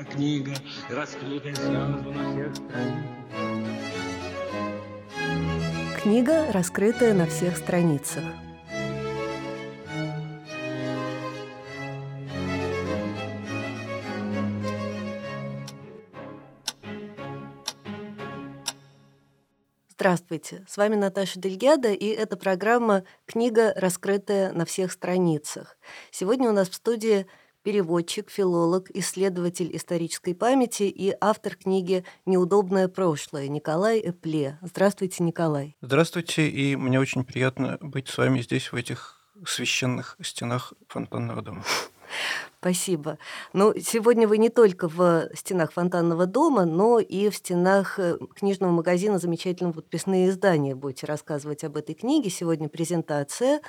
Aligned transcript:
как 0.00 0.14
книга, 0.14 0.52
раскрытая 0.88 1.54
сразу 1.54 2.10
на 2.10 2.32
всех 2.32 2.56
страницах. 2.56 3.12
Книга, 6.02 6.52
раскрытая 6.52 7.14
на 7.14 7.26
всех 7.26 7.56
страницах. 7.56 8.24
Здравствуйте, 19.90 20.64
с 20.66 20.78
вами 20.78 20.96
Наташа 20.96 21.38
Дельгяда, 21.38 21.92
и 21.92 22.06
это 22.06 22.38
программа 22.38 23.04
«Книга, 23.26 23.74
раскрытая 23.76 24.50
на 24.52 24.64
всех 24.64 24.92
страницах». 24.92 25.76
Сегодня 26.10 26.48
у 26.48 26.52
нас 26.52 26.70
в 26.70 26.74
студии 26.74 27.26
переводчик, 27.62 28.30
филолог, 28.30 28.90
исследователь 28.90 29.74
исторической 29.76 30.34
памяти 30.34 30.84
и 30.84 31.14
автор 31.20 31.56
книги 31.56 32.04
«Неудобное 32.26 32.88
прошлое» 32.88 33.48
Николай 33.48 34.00
Эпле. 34.00 34.58
Здравствуйте, 34.62 35.22
Николай. 35.24 35.76
Здравствуйте, 35.80 36.48
и 36.48 36.76
мне 36.76 37.00
очень 37.00 37.24
приятно 37.24 37.78
быть 37.80 38.08
с 38.08 38.18
вами 38.18 38.40
здесь, 38.40 38.72
в 38.72 38.76
этих 38.76 39.20
священных 39.46 40.16
стенах 40.22 40.72
фонтанного 40.88 41.42
дома. 41.42 41.64
Спасибо. 42.62 43.16
Ну, 43.54 43.72
сегодня 43.80 44.28
вы 44.28 44.36
не 44.36 44.50
только 44.50 44.86
в 44.86 45.30
стенах 45.34 45.72
фонтанного 45.72 46.26
дома, 46.26 46.66
но 46.66 46.98
и 46.98 47.30
в 47.30 47.36
стенах 47.36 47.98
э, 47.98 48.18
книжного 48.34 48.70
магазина 48.70 49.18
замечательного 49.18 49.72
подписные 49.72 50.28
издания 50.28 50.74
будете 50.74 51.06
рассказывать 51.06 51.64
об 51.64 51.78
этой 51.78 51.94
книге. 51.94 52.28
Сегодня 52.28 52.68
презентация 52.68 53.62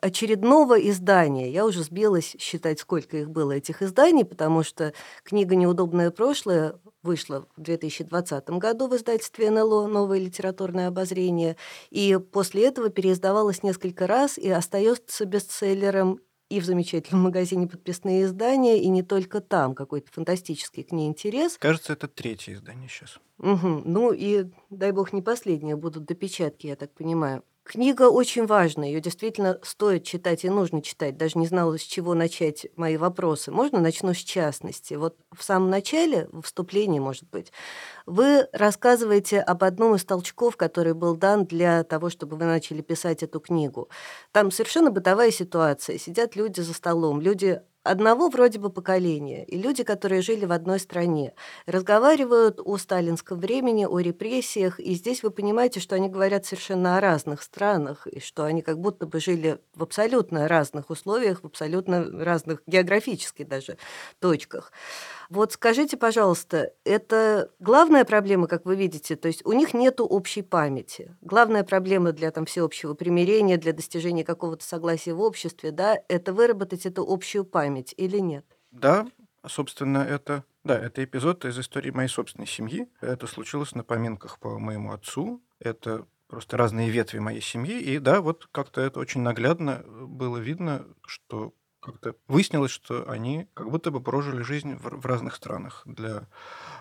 очередного 0.00 0.80
издания. 0.80 1.50
Я 1.50 1.66
уже 1.66 1.82
сбилась 1.82 2.36
считать, 2.38 2.80
сколько 2.80 3.18
их 3.18 3.28
было, 3.28 3.52
этих 3.52 3.82
изданий, 3.82 4.24
потому 4.24 4.62
что 4.62 4.94
книга 5.24 5.54
«Неудобное 5.54 6.10
прошлое» 6.10 6.76
вышла 7.02 7.46
в 7.54 7.60
2020 7.60 8.48
году 8.52 8.88
в 8.88 8.96
издательстве 8.96 9.50
НЛО 9.50 9.88
«Новое 9.88 10.20
литературное 10.20 10.88
обозрение», 10.88 11.58
и 11.90 12.18
после 12.32 12.64
этого 12.66 12.88
переиздавалась 12.88 13.62
несколько 13.62 14.06
раз 14.06 14.38
и 14.38 14.48
остается 14.48 15.26
бестселлером 15.26 16.20
и 16.48 16.60
в 16.60 16.64
замечательном 16.64 17.24
магазине 17.24 17.66
подписные 17.66 18.24
издания, 18.24 18.80
и 18.80 18.88
не 18.88 19.02
только 19.02 19.40
там 19.40 19.74
какой-то 19.74 20.10
фантастический 20.10 20.82
к 20.82 20.92
ней 20.92 21.06
интерес. 21.06 21.58
Кажется, 21.58 21.92
это 21.92 22.08
третье 22.08 22.54
издание 22.54 22.88
сейчас. 22.88 23.18
Угу. 23.38 23.82
Ну 23.84 24.12
и, 24.12 24.46
дай 24.70 24.92
бог, 24.92 25.12
не 25.12 25.22
последнее 25.22 25.76
будут 25.76 26.04
допечатки, 26.04 26.66
я 26.66 26.76
так 26.76 26.92
понимаю. 26.92 27.44
Книга 27.68 28.08
очень 28.08 28.46
важная, 28.46 28.88
ее 28.88 29.02
действительно 29.02 29.60
стоит 29.62 30.02
читать 30.02 30.42
и 30.42 30.48
нужно 30.48 30.80
читать. 30.80 31.18
Даже 31.18 31.38
не 31.38 31.46
знала, 31.46 31.76
с 31.76 31.82
чего 31.82 32.14
начать 32.14 32.66
мои 32.76 32.96
вопросы. 32.96 33.50
Можно 33.50 33.78
начну 33.78 34.14
с 34.14 34.16
частности? 34.16 34.94
Вот 34.94 35.18
в 35.36 35.44
самом 35.44 35.68
начале, 35.68 36.30
в 36.32 36.40
вступлении, 36.40 36.98
может 36.98 37.28
быть, 37.28 37.52
вы 38.06 38.48
рассказываете 38.54 39.40
об 39.40 39.64
одном 39.64 39.96
из 39.96 40.04
толчков, 40.06 40.56
который 40.56 40.94
был 40.94 41.14
дан 41.14 41.44
для 41.44 41.84
того, 41.84 42.08
чтобы 42.08 42.38
вы 42.38 42.46
начали 42.46 42.80
писать 42.80 43.22
эту 43.22 43.38
книгу. 43.38 43.90
Там 44.32 44.50
совершенно 44.50 44.90
бытовая 44.90 45.30
ситуация. 45.30 45.98
Сидят 45.98 46.36
люди 46.36 46.62
за 46.62 46.72
столом, 46.72 47.20
люди 47.20 47.60
одного 47.90 48.28
вроде 48.28 48.58
бы 48.58 48.70
поколения, 48.70 49.44
и 49.44 49.58
люди, 49.58 49.82
которые 49.84 50.22
жили 50.22 50.44
в 50.44 50.52
одной 50.52 50.78
стране, 50.80 51.34
разговаривают 51.66 52.60
о 52.64 52.76
сталинском 52.78 53.38
времени, 53.40 53.84
о 53.86 53.98
репрессиях, 53.98 54.80
и 54.80 54.94
здесь 54.94 55.22
вы 55.22 55.30
понимаете, 55.30 55.80
что 55.80 55.96
они 55.96 56.08
говорят 56.08 56.46
совершенно 56.46 56.96
о 56.96 57.00
разных 57.00 57.42
странах, 57.42 58.06
и 58.06 58.20
что 58.20 58.44
они 58.44 58.62
как 58.62 58.78
будто 58.78 59.06
бы 59.06 59.20
жили 59.20 59.58
в 59.74 59.82
абсолютно 59.82 60.48
разных 60.48 60.90
условиях, 60.90 61.42
в 61.42 61.46
абсолютно 61.46 62.04
разных 62.24 62.62
географических 62.66 63.48
даже 63.48 63.78
точках. 64.20 64.72
Вот 65.28 65.52
скажите, 65.52 65.96
пожалуйста, 65.96 66.72
это 66.84 67.50
главная 67.58 68.04
проблема, 68.04 68.46
как 68.46 68.64
вы 68.64 68.76
видите, 68.76 69.14
то 69.14 69.28
есть 69.28 69.44
у 69.44 69.52
них 69.52 69.74
нет 69.74 70.00
общей 70.00 70.42
памяти. 70.42 71.16
Главная 71.20 71.64
проблема 71.64 72.12
для 72.12 72.30
там, 72.30 72.46
всеобщего 72.46 72.94
примирения, 72.94 73.58
для 73.58 73.72
достижения 73.72 74.24
какого-то 74.24 74.64
согласия 74.64 75.12
в 75.12 75.20
обществе, 75.20 75.70
да, 75.70 75.98
это 76.08 76.32
выработать 76.32 76.86
эту 76.86 77.04
общую 77.06 77.44
память 77.44 77.92
или 77.96 78.18
нет? 78.18 78.46
Да, 78.70 79.06
собственно, 79.46 79.98
это 79.98 80.44
да, 80.64 80.78
это 80.78 81.02
эпизод 81.02 81.46
из 81.46 81.58
истории 81.58 81.90
моей 81.90 82.08
собственной 82.08 82.46
семьи. 82.46 82.88
Это 83.00 83.26
случилось 83.26 83.74
на 83.74 83.84
поминках 83.84 84.38
по 84.38 84.58
моему 84.58 84.92
отцу. 84.92 85.42
Это 85.60 86.06
просто 86.26 86.58
разные 86.58 86.90
ветви 86.90 87.20
моей 87.20 87.40
семьи. 87.40 87.80
И 87.80 87.98
да, 87.98 88.20
вот 88.20 88.48
как-то 88.52 88.82
это 88.82 89.00
очень 89.00 89.22
наглядно 89.22 89.82
было 89.86 90.36
видно, 90.36 90.86
что 91.06 91.54
как-то 91.92 92.14
выяснилось, 92.26 92.70
что 92.70 93.08
они 93.10 93.48
как 93.54 93.70
будто 93.70 93.90
бы 93.90 94.00
прожили 94.00 94.42
жизнь 94.42 94.74
в, 94.74 95.00
в 95.00 95.06
разных 95.06 95.34
странах. 95.34 95.82
Для 95.84 96.28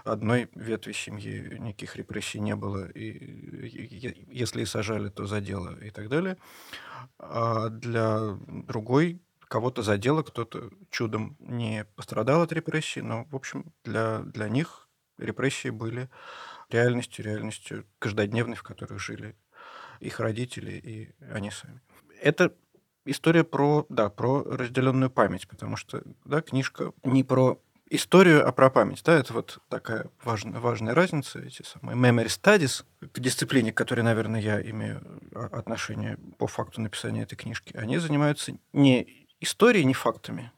одной 0.04 0.50
ветви 0.56 0.92
семьи 0.92 1.58
никаких 1.60 1.96
репрессий 1.96 2.40
не 2.40 2.56
было, 2.56 2.90
и, 2.90 3.10
и 3.10 4.28
если 4.30 4.62
и 4.62 4.66
сажали, 4.66 5.10
то 5.10 5.26
за 5.26 5.42
дело 5.42 5.78
и 5.80 5.90
так 5.90 6.10
далее. 6.10 6.38
А 7.20 7.70
для 7.70 8.38
другой 8.48 9.22
кого-то 9.48 9.82
задело, 9.82 10.24
кто-то 10.24 10.70
чудом 10.90 11.38
не 11.40 11.86
пострадал 11.96 12.42
от 12.42 12.52
репрессий, 12.52 13.02
но, 13.02 13.26
в 13.26 13.36
общем, 13.36 13.74
для, 13.84 14.20
для 14.20 14.50
них 14.50 14.90
репрессии 15.18 15.70
были 15.70 16.10
реальностью, 16.70 17.26
реальностью 17.26 17.86
каждодневной, 18.00 18.56
в 18.56 18.64
которой 18.64 19.00
жили 19.00 19.36
их 20.00 20.20
родители 20.20 20.72
и 20.72 21.16
они 21.32 21.52
сами. 21.52 21.82
Это 22.22 22.54
история 23.08 23.44
про, 23.44 23.86
да, 23.90 24.10
про 24.10 24.44
разделенную 24.44 25.10
память, 25.10 25.48
потому 25.48 25.76
что, 25.78 26.04
да, 26.26 26.42
книжка 26.42 26.92
не 27.04 27.24
про 27.24 27.60
историю, 27.90 28.48
а 28.48 28.52
про 28.52 28.70
память. 28.70 29.02
Да, 29.04 29.14
это 29.14 29.34
вот 29.34 29.60
такая 29.70 30.10
важная, 30.24 30.60
важная 30.60 30.94
разница, 30.94 31.40
эти 31.40 31.64
самые 31.64 31.98
memory 31.98 32.28
studies, 32.28 32.84
к 33.00 33.20
дисциплине, 33.20 33.72
к 33.72 33.78
которой, 33.78 34.02
наверное, 34.02 34.42
я 34.42 34.62
имею 34.62 35.02
а, 35.34 35.46
отношение 35.46 36.18
по 36.38 36.48
факту 36.48 36.82
написания 36.82 37.24
этой 37.24 37.36
книжки, 37.36 37.76
они 37.76 37.98
занимаются 37.98 38.54
не 38.74 39.28
историей, 39.40 39.86
не 39.86 39.94
фактами, 39.94 40.52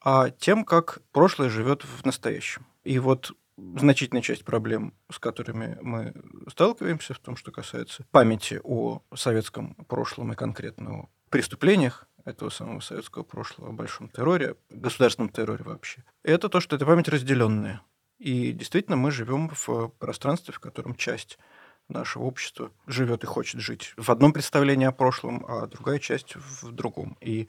а 0.00 0.30
тем, 0.30 0.64
как 0.64 1.00
прошлое 1.12 1.48
живет 1.48 1.84
в 1.84 2.04
настоящем. 2.04 2.66
И 2.84 2.98
вот 2.98 3.32
значительная 3.56 4.22
часть 4.22 4.44
проблем, 4.44 4.92
с 5.10 5.18
которыми 5.18 5.78
мы 5.80 6.12
сталкиваемся 6.48 7.14
в 7.14 7.18
том, 7.18 7.36
что 7.36 7.52
касается 7.52 8.04
памяти 8.10 8.60
о 8.62 9.00
советском 9.14 9.74
прошлом 9.88 10.32
и 10.32 10.36
конкретно 10.36 10.94
о 10.94 11.08
преступлениях 11.30 12.06
этого 12.24 12.50
самого 12.50 12.80
советского 12.80 13.22
прошлого, 13.22 13.70
о 13.70 13.72
большом 13.72 14.08
терроре, 14.08 14.56
государственном 14.70 15.30
терроре 15.30 15.64
вообще, 15.64 16.04
это 16.22 16.48
то, 16.48 16.60
что 16.60 16.76
эта 16.76 16.86
память 16.86 17.08
разделенная. 17.08 17.82
И 18.18 18.52
действительно 18.52 18.96
мы 18.96 19.10
живем 19.10 19.50
в 19.54 19.88
пространстве, 19.98 20.54
в 20.54 20.60
котором 20.60 20.94
часть 20.94 21.38
нашего 21.88 22.24
общества 22.24 22.70
живет 22.86 23.24
и 23.24 23.26
хочет 23.26 23.60
жить 23.60 23.92
в 23.96 24.10
одном 24.10 24.32
представлении 24.32 24.86
о 24.86 24.92
прошлом, 24.92 25.44
а 25.46 25.66
другая 25.66 25.98
часть 25.98 26.34
в 26.36 26.72
другом. 26.72 27.16
И 27.20 27.48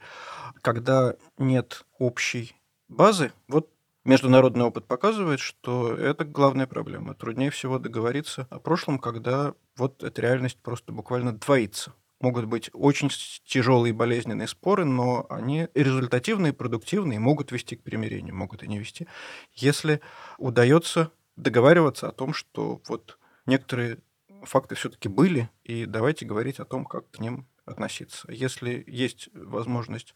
когда 0.60 1.14
нет 1.38 1.86
общей 1.98 2.54
базы, 2.88 3.32
вот 3.48 3.70
международный 4.04 4.64
опыт 4.64 4.86
показывает, 4.86 5.40
что 5.40 5.94
это 5.94 6.24
главная 6.24 6.66
проблема. 6.66 7.14
Труднее 7.14 7.50
всего 7.50 7.78
договориться 7.78 8.46
о 8.50 8.58
прошлом, 8.58 8.98
когда 8.98 9.54
вот 9.76 10.02
эта 10.02 10.20
реальность 10.20 10.58
просто 10.62 10.92
буквально 10.92 11.32
двоится 11.32 11.94
могут 12.20 12.46
быть 12.46 12.70
очень 12.72 13.10
тяжелые 13.44 13.92
болезненные 13.92 14.48
споры, 14.48 14.84
но 14.84 15.26
они 15.28 15.68
результативные, 15.74 16.52
продуктивные, 16.52 17.18
могут 17.18 17.52
вести 17.52 17.76
к 17.76 17.82
примирению, 17.82 18.34
могут 18.34 18.62
и 18.62 18.68
не 18.68 18.78
вести, 18.78 19.06
если 19.54 20.00
удается 20.38 21.10
договариваться 21.36 22.08
о 22.08 22.12
том, 22.12 22.32
что 22.32 22.80
вот 22.88 23.18
некоторые 23.44 23.98
факты 24.42 24.74
все-таки 24.74 25.08
были, 25.08 25.50
и 25.64 25.84
давайте 25.84 26.24
говорить 26.24 26.58
о 26.58 26.64
том, 26.64 26.84
как 26.84 27.10
к 27.10 27.18
ним 27.18 27.46
относиться. 27.64 28.30
Если 28.30 28.84
есть 28.86 29.28
возможность 29.34 30.14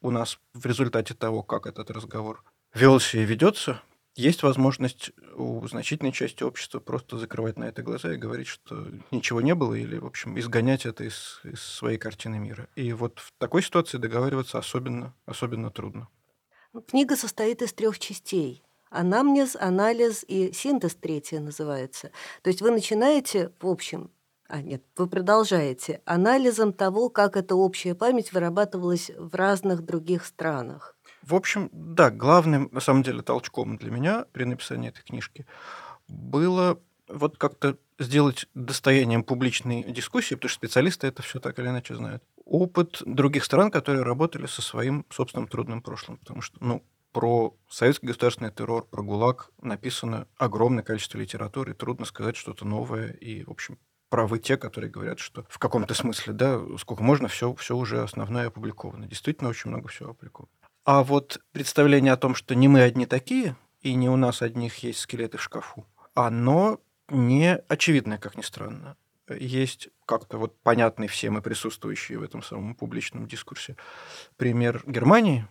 у 0.00 0.10
нас 0.10 0.38
в 0.52 0.66
результате 0.66 1.14
того, 1.14 1.42
как 1.42 1.66
этот 1.66 1.90
разговор 1.90 2.44
велся 2.74 3.18
и 3.18 3.24
ведется, 3.24 3.82
есть 4.14 4.42
возможность 4.42 5.12
у 5.34 5.66
значительной 5.66 6.12
части 6.12 6.42
общества 6.42 6.80
просто 6.80 7.18
закрывать 7.18 7.58
на 7.58 7.64
это 7.64 7.82
глаза 7.82 8.12
и 8.12 8.16
говорить, 8.16 8.46
что 8.46 8.86
ничего 9.10 9.40
не 9.40 9.54
было, 9.54 9.74
или, 9.74 9.96
в 9.98 10.06
общем, 10.06 10.38
изгонять 10.38 10.84
это 10.86 11.04
из, 11.04 11.40
из 11.44 11.62
своей 11.62 11.98
картины 11.98 12.38
мира. 12.38 12.68
И 12.76 12.92
вот 12.92 13.18
в 13.18 13.32
такой 13.38 13.62
ситуации 13.62 13.98
договариваться 13.98 14.58
особенно, 14.58 15.14
особенно 15.24 15.70
трудно. 15.70 16.08
Книга 16.88 17.16
состоит 17.16 17.62
из 17.62 17.72
трех 17.72 17.98
частей. 17.98 18.62
Анамнез, 18.90 19.56
анализ 19.56 20.24
и 20.28 20.52
синтез 20.52 20.94
третья 20.94 21.40
называется. 21.40 22.10
То 22.42 22.48
есть 22.48 22.60
вы 22.60 22.70
начинаете, 22.70 23.52
в 23.60 23.66
общем, 23.66 24.10
а 24.48 24.60
нет, 24.60 24.82
вы 24.98 25.06
продолжаете 25.08 26.02
анализом 26.04 26.74
того, 26.74 27.08
как 27.08 27.38
эта 27.38 27.54
общая 27.54 27.94
память 27.94 28.32
вырабатывалась 28.32 29.10
в 29.16 29.34
разных 29.34 29.82
других 29.82 30.26
странах. 30.26 30.94
В 31.22 31.34
общем, 31.34 31.68
да, 31.72 32.10
главным, 32.10 32.68
на 32.72 32.80
самом 32.80 33.02
деле, 33.02 33.22
толчком 33.22 33.76
для 33.76 33.90
меня 33.90 34.26
при 34.32 34.44
написании 34.44 34.88
этой 34.88 35.02
книжки 35.02 35.46
было 36.08 36.80
вот 37.08 37.38
как-то 37.38 37.78
сделать 37.98 38.46
достоянием 38.54 39.22
публичной 39.22 39.84
дискуссии, 39.84 40.34
потому 40.34 40.48
что 40.48 40.58
специалисты 40.58 41.06
это 41.06 41.22
все 41.22 41.38
так 41.40 41.58
или 41.58 41.68
иначе 41.68 41.94
знают. 41.94 42.22
Опыт 42.44 43.02
других 43.06 43.44
стран, 43.44 43.70
которые 43.70 44.02
работали 44.02 44.46
со 44.46 44.62
своим 44.62 45.06
собственным 45.10 45.46
трудным 45.46 45.82
прошлым. 45.82 46.18
Потому 46.18 46.40
что, 46.42 46.56
ну, 46.60 46.82
про 47.12 47.54
советский 47.68 48.06
государственный 48.06 48.50
террор, 48.50 48.86
про 48.86 49.02
ГУЛАГ 49.02 49.50
написано 49.60 50.26
огромное 50.36 50.82
количество 50.82 51.18
литературы, 51.18 51.74
трудно 51.74 52.06
сказать 52.06 52.36
что-то 52.36 52.64
новое, 52.64 53.12
и, 53.12 53.44
в 53.44 53.50
общем, 53.50 53.78
правы 54.08 54.38
те, 54.38 54.56
которые 54.56 54.90
говорят, 54.90 55.18
что 55.18 55.44
в 55.48 55.58
каком-то 55.58 55.94
смысле, 55.94 56.32
да, 56.32 56.60
сколько 56.78 57.02
можно, 57.02 57.28
все, 57.28 57.54
все 57.54 57.76
уже 57.76 58.02
основное 58.02 58.48
опубликовано. 58.48 59.06
Действительно, 59.06 59.50
очень 59.50 59.70
много 59.70 59.88
всего 59.88 60.10
опубликовано. 60.10 60.50
А 60.84 61.04
вот 61.04 61.40
представление 61.52 62.12
о 62.12 62.16
том, 62.16 62.34
что 62.34 62.54
не 62.54 62.66
мы 62.66 62.82
одни 62.82 63.06
такие, 63.06 63.56
и 63.82 63.94
не 63.94 64.08
у 64.08 64.16
нас 64.16 64.42
одних 64.42 64.78
есть 64.78 65.00
скелеты 65.00 65.38
в 65.38 65.42
шкафу, 65.42 65.86
оно 66.14 66.80
не 67.08 67.56
очевидное, 67.68 68.18
как 68.18 68.36
ни 68.36 68.42
странно. 68.42 68.96
Есть 69.28 69.88
как-то 70.06 70.38
вот 70.38 70.60
понятный 70.62 71.06
всем 71.06 71.38
и 71.38 71.40
присутствующий 71.40 72.16
в 72.16 72.22
этом 72.22 72.42
самом 72.42 72.74
публичном 72.74 73.26
дискурсе 73.26 73.76
пример 74.36 74.82
Германии, 74.86 75.46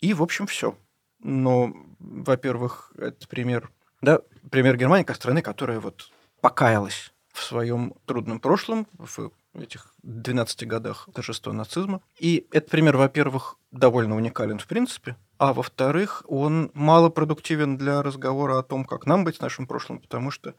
и, 0.00 0.14
в 0.14 0.22
общем, 0.22 0.46
все. 0.46 0.76
Но, 1.18 1.74
во-первых, 1.98 2.92
это 2.96 3.28
пример, 3.28 3.70
да, 4.00 4.22
пример 4.50 4.78
Германии 4.78 5.04
как 5.04 5.16
страны, 5.16 5.42
которая 5.42 5.78
вот 5.78 6.10
покаялась 6.40 7.12
в 7.32 7.42
своем 7.42 7.94
трудном 8.06 8.40
прошлом, 8.40 8.86
в 8.96 9.30
этих 9.54 9.94
12 10.02 10.66
годах 10.66 11.08
торжества 11.14 11.52
нацизма. 11.52 12.00
И 12.18 12.46
этот 12.50 12.70
пример, 12.70 12.96
во-первых, 12.96 13.58
довольно 13.70 14.16
уникален 14.16 14.58
в 14.58 14.66
принципе, 14.66 15.16
а 15.38 15.52
во-вторых, 15.52 16.22
он 16.26 16.70
малопродуктивен 16.74 17.76
для 17.76 18.02
разговора 18.02 18.58
о 18.58 18.62
том, 18.62 18.84
как 18.84 19.06
нам 19.06 19.24
быть 19.24 19.36
с 19.36 19.40
нашим 19.40 19.66
прошлым, 19.66 20.00
потому 20.00 20.30
что 20.30 20.54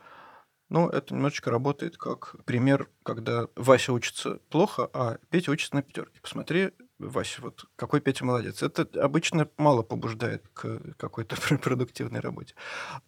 ну, 0.70 0.88
это 0.88 1.14
немножечко 1.14 1.52
работает 1.52 1.98
как 1.98 2.38
пример, 2.46 2.90
когда 3.04 3.48
Вася 3.58 3.92
учится 3.92 4.40
плохо, 4.50 4.90
а 4.94 5.18
Петя 5.30 5.52
учится 5.52 5.76
на 5.76 5.82
пятерке. 5.82 6.22
Посмотри, 6.22 6.72
Вася, 6.98 7.42
вот 7.42 7.66
какой 7.76 8.00
Петя 8.00 8.24
молодец. 8.24 8.64
Это 8.64 8.88
обычно 9.04 9.50
мало 9.58 9.82
побуждает 9.84 10.48
к 10.54 10.96
какой-то 10.96 11.36
продуктивной 11.58 12.22
работе. 12.22 12.56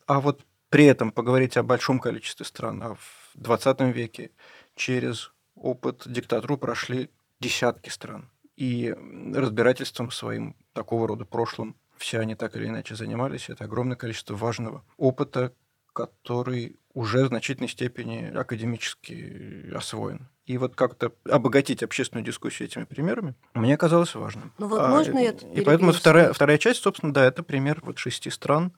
А 0.07 0.19
вот 0.19 0.45
при 0.67 0.85
этом 0.85 1.11
поговорить 1.11 1.55
о 1.55 1.63
большом 1.63 1.99
количестве 1.99 2.45
стран, 2.45 2.83
а 2.83 2.95
в 2.95 3.31
20 3.35 3.79
веке 3.95 4.31
через 4.75 5.31
опыт 5.55 6.03
диктатуры 6.05 6.57
прошли 6.57 7.09
десятки 7.39 7.87
стран. 7.87 8.29
И 8.55 8.93
разбирательством 9.33 10.11
своим 10.11 10.55
такого 10.73 11.07
рода 11.07 11.25
прошлым 11.25 11.75
все 11.97 12.19
они 12.19 12.35
так 12.35 12.55
или 12.55 12.67
иначе 12.67 12.95
занимались. 12.95 13.49
Это 13.49 13.63
огромное 13.63 13.95
количество 13.95 14.35
важного 14.35 14.83
опыта, 14.97 15.53
который 15.93 16.77
уже 16.93 17.23
в 17.23 17.27
значительной 17.27 17.69
степени 17.69 18.31
академически 18.35 19.71
освоен. 19.73 20.27
И 20.45 20.57
вот 20.57 20.75
как-то 20.75 21.13
обогатить 21.29 21.81
общественную 21.81 22.25
дискуссию 22.25 22.67
этими 22.67 22.83
примерами 22.83 23.35
мне 23.53 23.77
казалось 23.77 24.13
важным. 24.13 24.51
Ну 24.57 24.67
вот 24.67 24.81
а, 24.81 24.89
можно 24.89 25.17
я 25.17 25.31
И 25.31 25.61
поэтому 25.61 25.93
вторая, 25.93 26.33
вторая 26.33 26.57
часть, 26.57 26.81
собственно, 26.81 27.13
да, 27.13 27.25
это 27.25 27.43
пример 27.43 27.79
вот 27.81 27.97
шести 27.97 28.29
стран, 28.29 28.73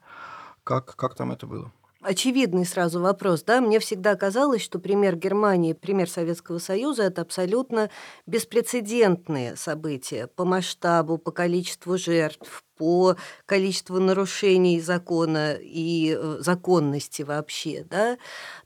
как, 0.62 0.94
как 0.94 1.14
там 1.16 1.32
это 1.32 1.46
было 1.46 1.72
очевидный 2.06 2.64
сразу 2.64 3.00
вопрос, 3.00 3.42
да, 3.42 3.60
мне 3.60 3.80
всегда 3.80 4.14
казалось, 4.14 4.62
что 4.62 4.78
пример 4.78 5.16
Германии, 5.16 5.72
пример 5.72 6.08
Советского 6.08 6.58
Союза– 6.58 7.02
это 7.04 7.22
абсолютно 7.22 7.90
беспрецедентные 8.26 9.56
события 9.56 10.28
по 10.28 10.44
масштабу, 10.44 11.18
по 11.18 11.32
количеству 11.32 11.98
жертв, 11.98 12.62
по 12.76 13.16
количеству 13.46 13.98
нарушений 13.98 14.80
закона 14.80 15.54
и 15.54 16.16
э, 16.16 16.36
законности 16.40 17.22
вообще, 17.22 17.84
да. 17.88 18.18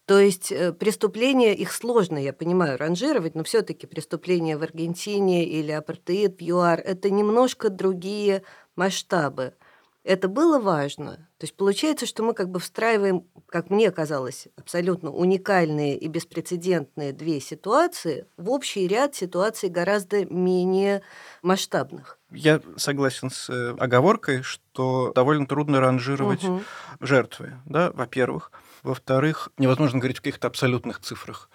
То 0.05 0.19
есть 0.19 0.53
э, 0.53 0.73
преступления, 0.73 1.55
их 1.55 1.73
сложно, 1.73 2.19
я 2.19 2.33
понимаю, 2.33 2.77
ранжировать, 2.77 3.35
но 3.35 3.45
все 3.45 3.63
таки 3.63 3.87
преступления 3.87 4.59
в 4.59 4.63
Аргентине 4.63 5.47
или 5.47 5.71
апартеид 5.71 6.39
в 6.39 6.43
ЮАР– 6.43 6.81
это 6.85 7.11
немножко 7.11 7.71
другие 7.71 8.43
масштабы. 8.77 9.55
Это 10.03 10.29
было 10.29 10.59
важно. 10.59 11.29
То 11.37 11.45
есть 11.45 11.55
получается, 11.55 12.07
что 12.07 12.23
мы 12.23 12.33
как 12.33 12.49
бы 12.49 12.59
встраиваем, 12.59 13.27
как 13.47 13.69
мне 13.69 13.91
казалось, 13.91 14.49
абсолютно 14.57 15.11
уникальные 15.11 15.99
и 15.99 16.09
беспрецедентные 16.09 17.13
две 17.13 17.39
ситуации 17.41 18.27
в 18.39 18.51
общий 18.51 18.89
ряд 18.89 19.15
ситуаций 19.15 19.69
гораздо 19.69 20.25
менее 20.25 21.03
масштабных. 21.43 22.19
Я 22.31 22.63
согласен 22.77 23.29
с 23.29 23.51
э, 23.51 23.77
оговоркой, 23.79 24.43
что 24.43 25.13
довольно 25.15 25.47
трудно 25.47 25.81
ранжировать 25.81 26.45
угу. 26.45 26.63
жертвы, 27.01 27.55
да, 27.67 27.91
во-первых. 27.93 28.53
Во-вторых, 28.83 29.51
невозможно 29.59 29.99
говорить 29.99 30.19
в 30.19 30.23
каких-то 30.23 30.49
абсолютных 30.49 31.01
цифрах. 31.01 31.51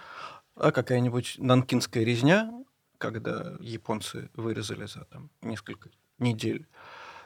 А 0.56 0.72
какая-нибудь 0.72 1.36
нанкинская 1.40 2.04
резня, 2.04 2.52
когда 3.00 3.56
японцы 3.60 4.30
вырезали 4.36 4.86
за 4.86 5.06
там, 5.06 5.32
несколько 5.42 5.90
недель 6.20 6.68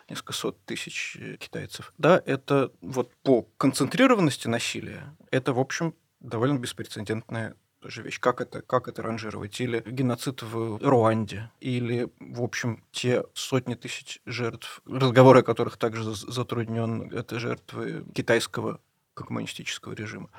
несколько 0.10 0.34
сот 0.34 0.64
тысяч 0.66 1.18
э, 1.20 1.38
китайцев. 1.38 1.94
Да, 1.98 2.22
это 2.26 2.72
вот 2.82 3.16
по 3.24 3.44
концентрированности 3.58 4.48
насилия, 4.48 5.16
это, 5.32 5.54
в 5.54 5.60
общем, 5.60 5.96
довольно 6.20 6.58
беспрецедентная 6.58 7.56
тоже 7.80 8.02
вещь. 8.02 8.20
Как 8.20 8.42
это, 8.42 8.62
как 8.62 8.88
это 8.88 9.02
ранжировать? 9.02 9.60
Или 9.62 9.84
геноцид 9.86 10.42
в 10.42 10.80
Руанде, 10.86 11.52
или, 11.60 12.10
в 12.20 12.42
общем, 12.42 12.84
те 12.92 13.24
сотни 13.34 13.76
тысяч 13.76 14.22
жертв, 14.26 14.82
разговоры 14.86 15.40
о 15.40 15.44
которых 15.44 15.78
также 15.78 16.04
затруднен, 16.14 17.12
это 17.14 17.40
жертвы 17.40 18.06
китайского 18.14 18.82
коммунистического 19.14 19.94
режима. 19.94 20.30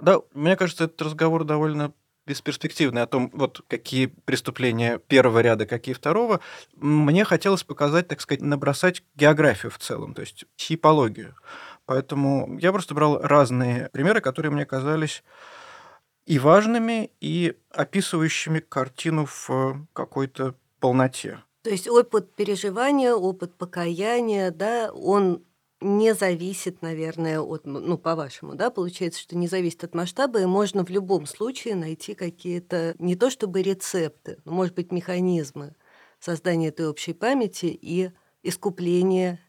Да, 0.00 0.20
мне 0.32 0.56
кажется, 0.56 0.84
этот 0.84 1.02
разговор 1.02 1.44
довольно 1.44 1.92
бесперспективный 2.30 3.02
о 3.02 3.06
том, 3.06 3.30
вот 3.34 3.62
какие 3.66 4.06
преступления 4.06 4.98
первого 4.98 5.40
ряда, 5.40 5.66
какие 5.66 5.94
второго, 5.94 6.40
мне 6.76 7.24
хотелось 7.24 7.64
показать, 7.64 8.06
так 8.06 8.20
сказать, 8.20 8.40
набросать 8.40 9.02
географию 9.16 9.72
в 9.72 9.78
целом, 9.78 10.14
то 10.14 10.20
есть 10.20 10.44
типологию. 10.56 11.34
Поэтому 11.86 12.56
я 12.60 12.70
просто 12.70 12.94
брал 12.94 13.20
разные 13.20 13.88
примеры, 13.92 14.20
которые 14.20 14.52
мне 14.52 14.64
казались 14.64 15.24
и 16.24 16.38
важными, 16.38 17.10
и 17.20 17.56
описывающими 17.70 18.60
картину 18.60 19.26
в 19.26 19.86
какой-то 19.92 20.54
полноте. 20.78 21.40
То 21.62 21.70
есть 21.70 21.88
опыт 21.88 22.34
переживания, 22.36 23.12
опыт 23.12 23.54
покаяния, 23.58 24.52
да, 24.52 24.92
он 24.92 25.42
не 25.80 26.14
зависит, 26.14 26.82
наверное, 26.82 27.40
от, 27.40 27.64
ну, 27.64 27.96
по-вашему, 27.98 28.54
да, 28.54 28.70
получается, 28.70 29.20
что 29.20 29.36
не 29.36 29.48
зависит 29.48 29.84
от 29.84 29.94
масштаба, 29.94 30.40
и 30.40 30.46
можно 30.46 30.84
в 30.84 30.90
любом 30.90 31.26
случае 31.26 31.74
найти 31.74 32.14
какие-то, 32.14 32.94
не 32.98 33.16
то 33.16 33.30
чтобы 33.30 33.62
рецепты, 33.62 34.38
но, 34.44 34.52
может 34.52 34.74
быть, 34.74 34.92
механизмы 34.92 35.74
создания 36.18 36.68
этой 36.68 36.88
общей 36.88 37.14
памяти 37.14 37.66
и 37.66 38.10
искупления 38.42 39.40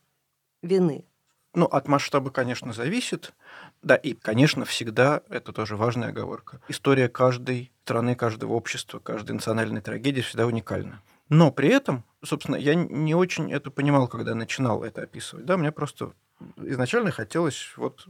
вины. 0.61 1.05
Ну, 1.53 1.65
от 1.65 1.89
масштаба, 1.89 2.31
конечно, 2.31 2.71
зависит. 2.71 3.33
Да, 3.81 3.95
и, 3.95 4.13
конечно, 4.13 4.63
всегда, 4.63 5.21
это 5.27 5.51
тоже 5.51 5.75
важная 5.75 6.09
оговорка, 6.09 6.61
история 6.69 7.09
каждой 7.09 7.71
страны, 7.83 8.15
каждого 8.15 8.53
общества, 8.53 8.99
каждой 8.99 9.33
национальной 9.33 9.81
трагедии 9.81 10.21
всегда 10.21 10.45
уникальна. 10.45 11.01
Но 11.31 11.49
при 11.49 11.69
этом, 11.69 12.03
собственно, 12.21 12.57
я 12.57 12.75
не 12.75 13.15
очень 13.15 13.53
это 13.53 13.71
понимал, 13.71 14.09
когда 14.09 14.35
начинал 14.35 14.83
это 14.83 15.03
описывать. 15.03 15.45
Да, 15.45 15.55
мне 15.55 15.71
просто 15.71 16.11
изначально 16.57 17.11
хотелось 17.11 17.71
вот 17.77 18.05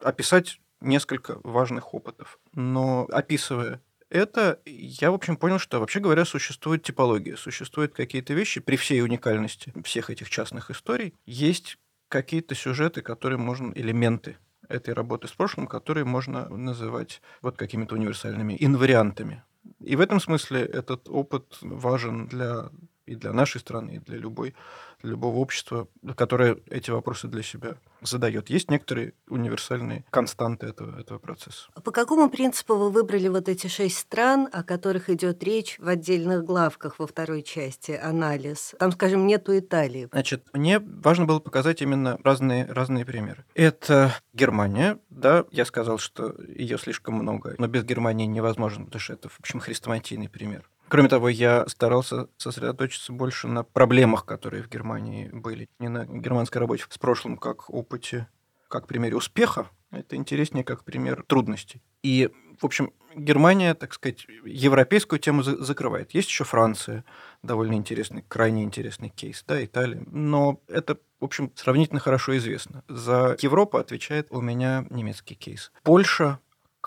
описать 0.00 0.60
несколько 0.82 1.40
важных 1.42 1.94
опытов. 1.94 2.38
Но 2.52 3.08
описывая 3.10 3.80
это, 4.10 4.60
я, 4.66 5.10
в 5.10 5.14
общем, 5.14 5.38
понял, 5.38 5.58
что, 5.58 5.80
вообще 5.80 6.00
говоря, 6.00 6.26
существует 6.26 6.82
типология, 6.82 7.36
существуют 7.36 7.94
какие-то 7.94 8.34
вещи, 8.34 8.60
при 8.60 8.76
всей 8.76 9.02
уникальности 9.02 9.72
всех 9.82 10.10
этих 10.10 10.28
частных 10.28 10.70
историй, 10.70 11.14
есть 11.24 11.78
какие-то 12.08 12.54
сюжеты, 12.54 13.00
которые 13.00 13.38
можно, 13.38 13.72
элементы 13.74 14.36
этой 14.68 14.92
работы 14.92 15.26
с 15.26 15.32
прошлым, 15.32 15.66
которые 15.66 16.04
можно 16.04 16.48
называть 16.50 17.22
вот 17.40 17.56
какими-то 17.56 17.94
универсальными 17.94 18.56
инвариантами 18.60 19.42
и 19.80 19.96
в 19.96 20.00
этом 20.00 20.20
смысле 20.20 20.62
этот 20.62 21.08
опыт 21.08 21.58
важен 21.62 22.26
для 22.26 22.70
и 23.08 23.14
для 23.14 23.32
нашей 23.32 23.60
страны, 23.60 23.96
и 23.96 23.98
для 23.98 24.18
любой 24.18 24.54
для 25.02 25.12
любого 25.12 25.36
общества, 25.36 25.88
которое 26.16 26.58
эти 26.70 26.90
вопросы 26.90 27.28
для 27.28 27.42
себя 27.42 27.76
задает. 28.02 28.50
Есть 28.50 28.70
некоторые 28.70 29.14
универсальные 29.28 30.04
константы 30.10 30.66
этого, 30.66 30.98
этого 30.98 31.18
процесса. 31.18 31.68
А 31.74 31.80
по 31.80 31.90
какому 31.90 32.28
принципу 32.30 32.74
вы 32.74 32.90
выбрали 32.90 33.28
вот 33.28 33.48
эти 33.48 33.66
шесть 33.66 33.98
стран, 33.98 34.48
о 34.52 34.62
которых 34.62 35.10
идет 35.10 35.42
речь 35.42 35.78
в 35.78 35.88
отдельных 35.88 36.44
главках 36.44 36.98
во 36.98 37.06
второй 37.06 37.42
части, 37.42 37.92
анализ? 37.92 38.74
Там, 38.78 38.92
скажем, 38.92 39.26
нету 39.26 39.56
Италии. 39.56 40.08
Значит, 40.12 40.46
мне 40.52 40.80
важно 40.80 41.26
было 41.26 41.38
показать 41.38 41.82
именно 41.82 42.18
разные, 42.24 42.66
разные 42.66 43.04
примеры. 43.04 43.44
Это 43.54 44.14
Германия, 44.32 44.98
да, 45.10 45.44
я 45.50 45.64
сказал, 45.64 45.98
что 45.98 46.34
ее 46.48 46.78
слишком 46.78 47.14
много, 47.14 47.54
но 47.58 47.66
без 47.66 47.84
Германии 47.84 48.26
невозможно, 48.26 48.84
потому 48.84 49.00
что 49.00 49.12
это, 49.12 49.28
в 49.28 49.38
общем, 49.40 49.60
хрестоматийный 49.60 50.28
пример. 50.28 50.68
Кроме 50.88 51.08
того, 51.08 51.28
я 51.28 51.66
старался 51.68 52.28
сосредоточиться 52.36 53.12
больше 53.12 53.46
на 53.48 53.62
проблемах, 53.62 54.24
которые 54.24 54.62
в 54.62 54.68
Германии 54.68 55.28
были. 55.32 55.68
Не 55.78 55.88
на 55.88 56.06
германской 56.06 56.60
работе 56.60 56.84
с 56.88 56.98
прошлым 56.98 57.36
как 57.36 57.70
опыте, 57.70 58.28
как 58.68 58.86
примере 58.86 59.16
успеха. 59.16 59.68
Это 59.90 60.16
интереснее 60.16 60.64
как 60.64 60.84
пример 60.84 61.24
трудностей. 61.26 61.82
И, 62.02 62.30
в 62.60 62.64
общем, 62.64 62.92
Германия, 63.14 63.74
так 63.74 63.94
сказать, 63.94 64.26
европейскую 64.44 65.18
тему 65.18 65.42
за- 65.42 65.62
закрывает. 65.62 66.12
Есть 66.12 66.28
еще 66.28 66.44
Франция, 66.44 67.04
довольно 67.42 67.74
интересный, 67.74 68.22
крайне 68.28 68.62
интересный 68.62 69.08
кейс, 69.08 69.44
да, 69.48 69.64
Италия. 69.64 70.04
Но 70.06 70.60
это, 70.68 70.98
в 71.18 71.24
общем, 71.24 71.50
сравнительно 71.56 72.00
хорошо 72.00 72.36
известно. 72.36 72.84
За 72.86 73.36
Европу 73.40 73.78
отвечает 73.78 74.28
у 74.30 74.40
меня 74.40 74.86
немецкий 74.90 75.34
кейс. 75.34 75.72
Польша 75.82 76.38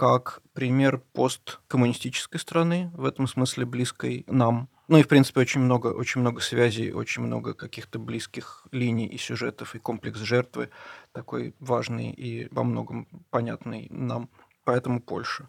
как 0.02 0.42
пример 0.54 0.98
посткоммунистической 1.14 2.40
страны, 2.40 2.90
в 2.96 3.06
этом 3.06 3.28
смысле 3.28 3.68
близкой 3.68 4.26
нам. 4.26 4.68
Ну 4.88 4.98
и, 4.98 5.04
в 5.04 5.08
принципе, 5.08 5.42
очень 5.42 5.62
много, 5.62 5.90
очень 5.90 6.22
много 6.22 6.42
связей, 6.42 6.92
очень 6.92 7.22
много 7.22 7.54
каких-то 7.54 8.00
близких 8.00 8.66
линий 8.72 9.06
и 9.06 9.20
сюжетов, 9.20 9.76
и 9.76 9.78
комплекс 9.78 10.18
жертвы 10.18 10.72
такой 11.12 11.54
важный 11.60 12.10
и 12.10 12.48
во 12.50 12.64
многом 12.64 13.08
понятный 13.30 13.90
нам. 13.92 14.32
Поэтому 14.64 15.02
Польша. 15.02 15.48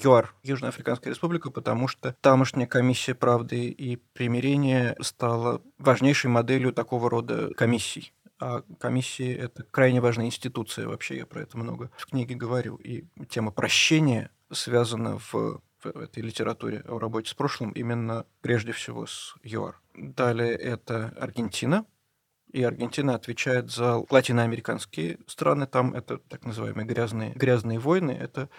ЮАР, 0.00 0.34
Южная 0.42 0.70
Африканская 0.70 1.12
Республика, 1.12 1.52
потому 1.52 1.86
что 1.86 2.16
тамошняя 2.22 2.66
комиссия 2.66 3.14
правды 3.14 3.68
и 3.68 3.94
примирения 4.14 4.96
стала 5.00 5.62
важнейшей 5.78 6.28
моделью 6.28 6.72
такого 6.72 7.08
рода 7.08 7.54
комиссий. 7.54 8.12
А 8.44 8.64
комиссии– 8.80 9.32
это 9.38 9.62
крайне 9.62 10.00
важная 10.00 10.26
институция, 10.26 10.88
вообще 10.88 11.18
я 11.18 11.26
про 11.26 11.42
это 11.42 11.56
много 11.56 11.92
в 11.96 12.06
книге 12.06 12.34
говорю. 12.34 12.74
И 12.74 13.04
тема 13.28 13.52
прощения 13.52 14.32
связана 14.50 15.16
в, 15.18 15.32
в 15.32 15.86
этой 15.86 16.24
литературе 16.24 16.80
о 16.88 16.98
работе 16.98 17.30
с 17.30 17.34
прошлым 17.34 17.70
именно 17.70 18.26
прежде 18.40 18.72
всего 18.72 19.06
с 19.06 19.36
ЮАР. 19.44 19.80
Далее 19.94 20.56
это 20.56 21.14
Аргентина, 21.20 21.86
и 22.50 22.64
Аргентина 22.64 23.14
отвечает 23.14 23.70
за 23.70 24.04
латиноамериканские 24.10 25.20
страны. 25.28 25.68
Там 25.68 25.94
это 25.94 26.18
так 26.18 26.44
называемые 26.44 26.84
грязные, 26.84 27.30
грязные 27.34 27.78
войны. 27.78 28.10
Это, 28.10 28.50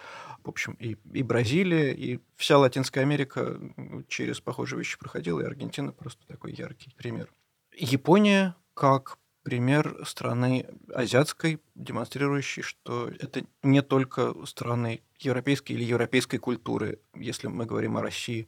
в 0.45 0.47
общем, 0.47 0.77
и, 0.79 0.95
и 1.11 1.23
Бразилия, 1.23 1.93
и 1.93 2.21
вся 2.37 2.57
Латинская 2.57 3.01
Америка 3.01 3.59
через 4.07 4.39
похожие 4.39 4.79
вещи 4.79 4.97
проходила, 4.97 5.41
и 5.41 5.45
Аргентина 5.45 5.91
просто 5.91 6.25
такой 6.25 6.53
яркий 6.53 6.93
пример. 6.95 7.29
Япония 7.75 8.55
как 8.73 9.17
пример 9.43 10.05
страны 10.05 10.65
азиатской, 10.93 11.61
демонстрирующий, 11.75 12.63
что 12.63 13.09
это 13.19 13.43
не 13.61 13.81
только 13.81 14.33
страны 14.45 15.01
европейской 15.19 15.73
или 15.73 15.83
европейской 15.83 16.37
культуры, 16.37 16.99
если 17.13 17.47
мы 17.47 17.65
говорим 17.65 17.97
о 17.97 18.01
России, 18.01 18.47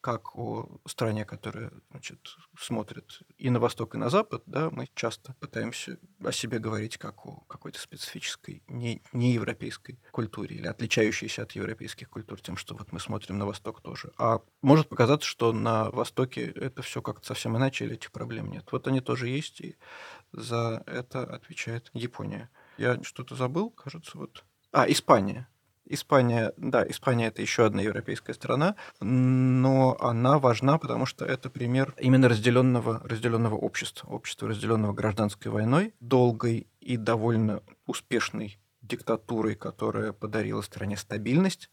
как 0.00 0.34
о 0.36 0.80
стране, 0.86 1.24
которая 1.24 1.70
значит, 1.90 2.36
смотрит 2.58 3.20
и 3.36 3.50
на 3.50 3.60
восток, 3.60 3.94
и 3.94 3.98
на 3.98 4.08
запад, 4.08 4.42
да, 4.46 4.70
мы 4.70 4.88
часто 4.94 5.34
пытаемся 5.40 5.98
о 6.24 6.32
себе 6.32 6.58
говорить 6.58 6.96
как 6.96 7.26
о 7.26 7.44
какой-то 7.48 7.78
специфической, 7.78 8.62
не, 8.66 9.02
не 9.12 9.32
европейской 9.32 9.98
культуре 10.10 10.56
или 10.56 10.66
отличающейся 10.66 11.42
от 11.42 11.52
европейских 11.52 12.08
культур 12.08 12.40
тем, 12.40 12.56
что 12.56 12.74
вот 12.74 12.92
мы 12.92 13.00
смотрим 13.00 13.38
на 13.38 13.46
восток 13.46 13.82
тоже. 13.82 14.12
А 14.16 14.40
может 14.62 14.88
показаться, 14.88 15.28
что 15.28 15.52
на 15.52 15.90
востоке 15.90 16.46
это 16.46 16.82
все 16.82 17.02
как-то 17.02 17.26
совсем 17.26 17.56
иначе, 17.56 17.84
или 17.84 17.94
этих 17.94 18.10
проблем 18.10 18.50
нет. 18.50 18.66
Вот 18.72 18.86
они 18.88 19.00
тоже 19.00 19.28
есть, 19.28 19.60
и 19.60 19.76
за 20.32 20.82
это 20.86 21.22
отвечает 21.22 21.90
Япония. 21.92 22.50
Я 22.78 23.02
что-то 23.02 23.34
забыл, 23.34 23.70
кажется, 23.70 24.16
вот. 24.16 24.44
А, 24.72 24.90
Испания. 24.90 25.48
Испания, 25.86 26.52
да, 26.56 26.86
Испания 26.88 27.26
это 27.26 27.42
еще 27.42 27.66
одна 27.66 27.82
европейская 27.82 28.32
страна, 28.32 28.76
но 29.00 29.96
она 30.00 30.38
важна, 30.38 30.78
потому 30.78 31.04
что 31.04 31.24
это 31.24 31.50
пример 31.50 31.94
именно 31.98 32.28
разделенного, 32.28 33.00
разделенного 33.04 33.56
общества, 33.56 34.08
общества, 34.08 34.48
разделенного 34.48 34.92
гражданской 34.92 35.50
войной, 35.50 35.92
долгой 35.98 36.68
и 36.80 36.96
довольно 36.96 37.62
успешной 37.86 38.60
диктатурой, 38.82 39.56
которая 39.56 40.12
подарила 40.12 40.62
стране 40.62 40.96
стабильность. 40.96 41.70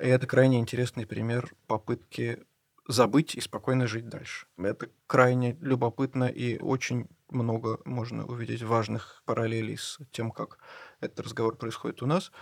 И 0.00 0.06
это 0.06 0.26
крайне 0.26 0.58
интересный 0.58 1.06
пример 1.06 1.54
попытки 1.68 2.40
забыть 2.88 3.34
и 3.34 3.40
спокойно 3.40 3.86
жить 3.86 4.08
дальше. 4.08 4.46
Это 4.58 4.88
крайне 5.06 5.56
любопытно 5.60 6.24
и 6.24 6.58
очень 6.58 7.08
много 7.28 7.78
можно 7.84 8.24
увидеть 8.26 8.62
важных 8.62 9.22
параллелей 9.24 9.76
с 9.76 9.98
тем, 10.12 10.30
как 10.30 10.58
этот 11.00 11.20
разговор 11.20 11.56
происходит 11.56 12.02
у 12.02 12.06
нас. 12.06 12.32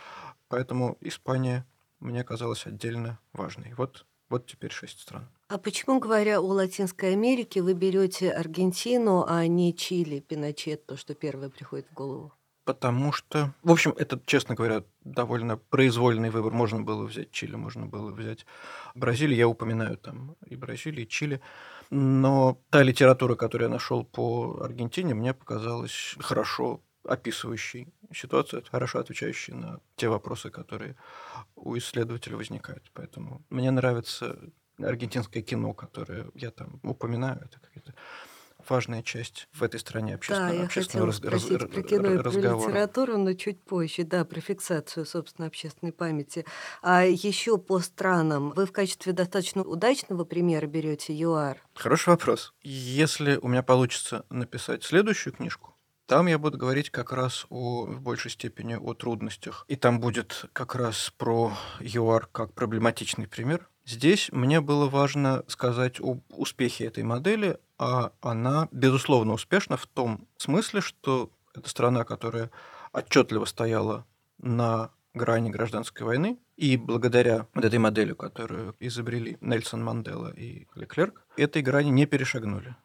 Поэтому 0.49 0.99
Испания 1.01 1.67
мне 2.01 2.23
казалась 2.25 2.67
отдельно 2.67 3.19
важной. 3.33 3.75
Вот, 3.77 4.07
вот 4.29 4.47
теперь 4.47 4.71
шесть 4.71 5.01
стран. 5.01 5.29
А 5.49 5.59
почему, 5.59 6.01
говоря 6.01 6.39
о 6.39 6.43
Латинской 6.43 7.13
Америке, 7.13 7.63
вы 7.63 7.75
берете 7.75 8.31
Аргентину, 8.31 9.25
а 9.27 9.47
не 9.47 9.75
Чили, 9.75 10.21
Пиночет, 10.21 10.87
то, 10.87 10.97
что 10.97 11.15
первое 11.15 11.49
приходит 11.49 11.87
в 11.91 11.95
голову? 11.95 12.33
Потому 12.65 13.13
что, 13.13 13.53
в 13.63 13.71
общем, 13.71 13.95
это, 13.99 14.19
честно 14.25 14.55
говоря, 14.55 14.85
довольно 15.03 15.59
произвольный 15.59 16.31
выбор. 16.31 16.53
Можно 16.53 16.81
было 16.81 17.05
взять 17.05 17.31
Чили, 17.31 17.57
можно 17.57 17.85
было 17.85 18.11
взять 18.11 18.47
Бразилию. 18.95 19.37
Я 19.37 19.49
упоминаю 19.49 19.99
там 19.99 20.35
и 20.47 20.57
Бразилию, 20.57 21.05
и 21.05 21.09
Чили. 21.09 21.43
Но 21.91 22.59
та 22.71 22.83
литература, 22.83 23.35
которую 23.35 23.69
я 23.69 23.73
нашел 23.73 24.05
по 24.05 24.61
Аргентине, 24.63 25.15
мне 25.15 25.35
показалась 25.35 26.17
хорошо 26.19 26.81
описывающей 27.05 27.89
ситуацию, 28.13 28.63
хорошо 28.71 28.99
отвечающей 28.99 29.55
на 29.55 29.81
те 29.97 30.09
вопросы, 30.09 30.51
которые 30.51 30.97
у 31.57 31.77
исследователя 31.77 32.37
возникают. 32.37 32.91
Поэтому 32.95 33.43
мне 33.51 33.71
нравится 33.71 34.39
аргентинское 34.79 35.43
кино, 35.43 35.75
которое 35.75 36.27
я 36.35 36.51
там 36.51 36.81
упоминаю. 36.83 37.41
Это 37.45 37.61
какая-то 37.61 37.95
важная 38.71 39.03
часть 39.03 39.49
в 39.53 39.63
этой 39.63 39.81
стране 39.81 40.15
общественного, 40.15 40.53
да, 40.53 40.59
я 40.59 40.65
общественного 40.65 41.13
хотела 41.13 41.33
раз, 41.33 41.43
спросить 41.43 41.63
раз, 41.63 41.71
про 41.71 41.83
кино 41.83 42.13
и 42.13 42.19
про 42.19 42.31
литературу, 42.31 43.19
но 43.19 43.33
чуть 43.35 43.63
позже, 43.63 44.05
да, 44.05 44.25
про 44.25 44.41
фиксацию, 44.41 45.07
собственно, 45.07 45.49
общественной 45.49 45.93
памяти. 45.93 46.45
А 46.83 47.05
еще 47.05 47.59
по 47.59 47.81
странам 47.81 48.51
вы 48.51 48.67
в 48.67 48.73
качестве 48.73 49.13
достаточно 49.13 49.63
удачного 49.63 50.25
примера 50.25 50.67
берете 50.67 51.15
ЮАР? 51.15 51.63
Хороший 51.75 52.11
вопрос. 52.11 52.53
Если 52.63 53.37
у 53.37 53.49
меня 53.49 53.63
получится 53.63 54.25
написать 54.31 54.85
следующую 54.85 55.33
книжку, 55.33 55.75
там 56.07 56.27
я 56.27 56.39
буду 56.39 56.59
говорить 56.59 56.91
как 56.91 57.13
раз 57.13 57.47
о, 57.49 57.87
в 57.87 58.03
большей 58.03 58.31
степени 58.31 58.75
о 58.75 58.93
трудностях. 58.93 59.65
И 59.69 59.77
там 59.77 60.01
будет 60.01 60.45
как 60.53 60.75
раз 60.75 61.11
про 61.17 61.53
ЮАР 61.81 62.27
как 62.27 62.53
проблематичный 62.53 63.27
пример. 63.27 63.71
Здесь 63.87 64.31
мне 64.33 64.61
было 64.61 64.89
важно 64.89 65.45
сказать 65.47 66.01
об 66.01 66.23
успехе 66.31 66.87
этой 66.87 67.05
модели, 67.05 67.59
а 67.79 68.13
она, 68.23 68.69
безусловно, 68.73 69.35
успешна 69.35 69.77
в 69.77 69.87
том 69.87 70.27
смысле, 70.39 70.81
что 70.81 71.31
это 71.55 71.69
страна, 71.69 72.05
которая 72.05 72.51
отчетливо 72.93 73.45
стояла 73.45 74.07
на 74.39 74.91
грани 75.13 75.51
гражданской 75.51 76.07
войны, 76.07 76.39
и 76.57 76.77
благодаря 76.77 77.47
вот 77.55 77.65
этой 77.65 77.79
модели, 77.79 78.15
которую 78.15 78.75
изобрели 78.81 79.37
Нельсон 79.41 79.83
Мандела 79.83 80.33
и 80.33 80.67
Леклерк, 80.75 81.27
этой 81.37 81.63
грани 81.63 81.91
не 81.91 82.07
перешагнули. 82.07 82.77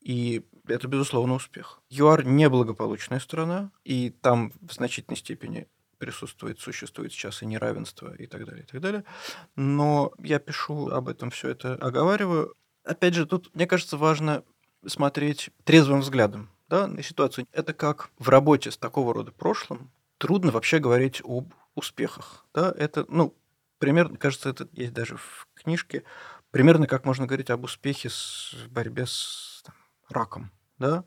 И 0.00 0.44
это, 0.66 0.88
безусловно, 0.88 1.34
успех. 1.34 1.80
ЮАР– 1.88 2.24
неблагополучная 2.26 3.20
страна, 3.20 3.70
и 3.84 4.10
там 4.10 4.52
в 4.60 4.72
значительной 4.72 5.16
степени 5.16 5.68
присутствует, 6.02 6.58
существует 6.58 7.12
сейчас 7.12 7.42
и 7.42 7.46
неравенство 7.46 8.12
и 8.12 8.26
так 8.26 8.44
далее, 8.44 8.64
и 8.64 8.66
так 8.66 8.80
далее. 8.80 9.04
Но 9.54 10.12
я 10.18 10.40
пишу 10.40 10.88
об 10.88 11.08
этом 11.08 11.30
все 11.30 11.50
это, 11.50 11.74
оговариваю. 11.74 12.56
Опять 12.82 13.14
же, 13.14 13.24
тут, 13.24 13.54
мне 13.54 13.68
кажется, 13.68 13.96
важно 13.96 14.42
смотреть 14.84 15.50
трезвым 15.62 16.00
взглядом 16.00 16.50
да, 16.68 16.88
на 16.88 17.04
ситуацию. 17.04 17.46
Это 17.52 17.72
как 17.72 18.10
в 18.18 18.30
работе 18.30 18.72
с 18.72 18.76
такого 18.76 19.14
рода 19.14 19.30
прошлым 19.30 19.92
трудно 20.18 20.50
вообще 20.50 20.80
говорить 20.80 21.22
об 21.24 21.54
успехах. 21.76 22.46
Да? 22.52 22.74
Это, 22.76 23.06
ну, 23.06 23.32
примерно, 23.78 24.16
кажется, 24.16 24.48
это 24.48 24.68
есть 24.72 24.92
даже 24.92 25.16
в 25.18 25.46
книжке, 25.54 26.02
примерно 26.50 26.88
как 26.88 27.04
можно 27.04 27.26
говорить 27.28 27.50
об 27.50 27.62
успехе 27.62 28.10
с, 28.10 28.56
в 28.66 28.72
борьбе 28.72 29.06
с 29.06 29.62
там, 29.64 29.76
раком. 30.08 30.50
Да? 30.78 31.04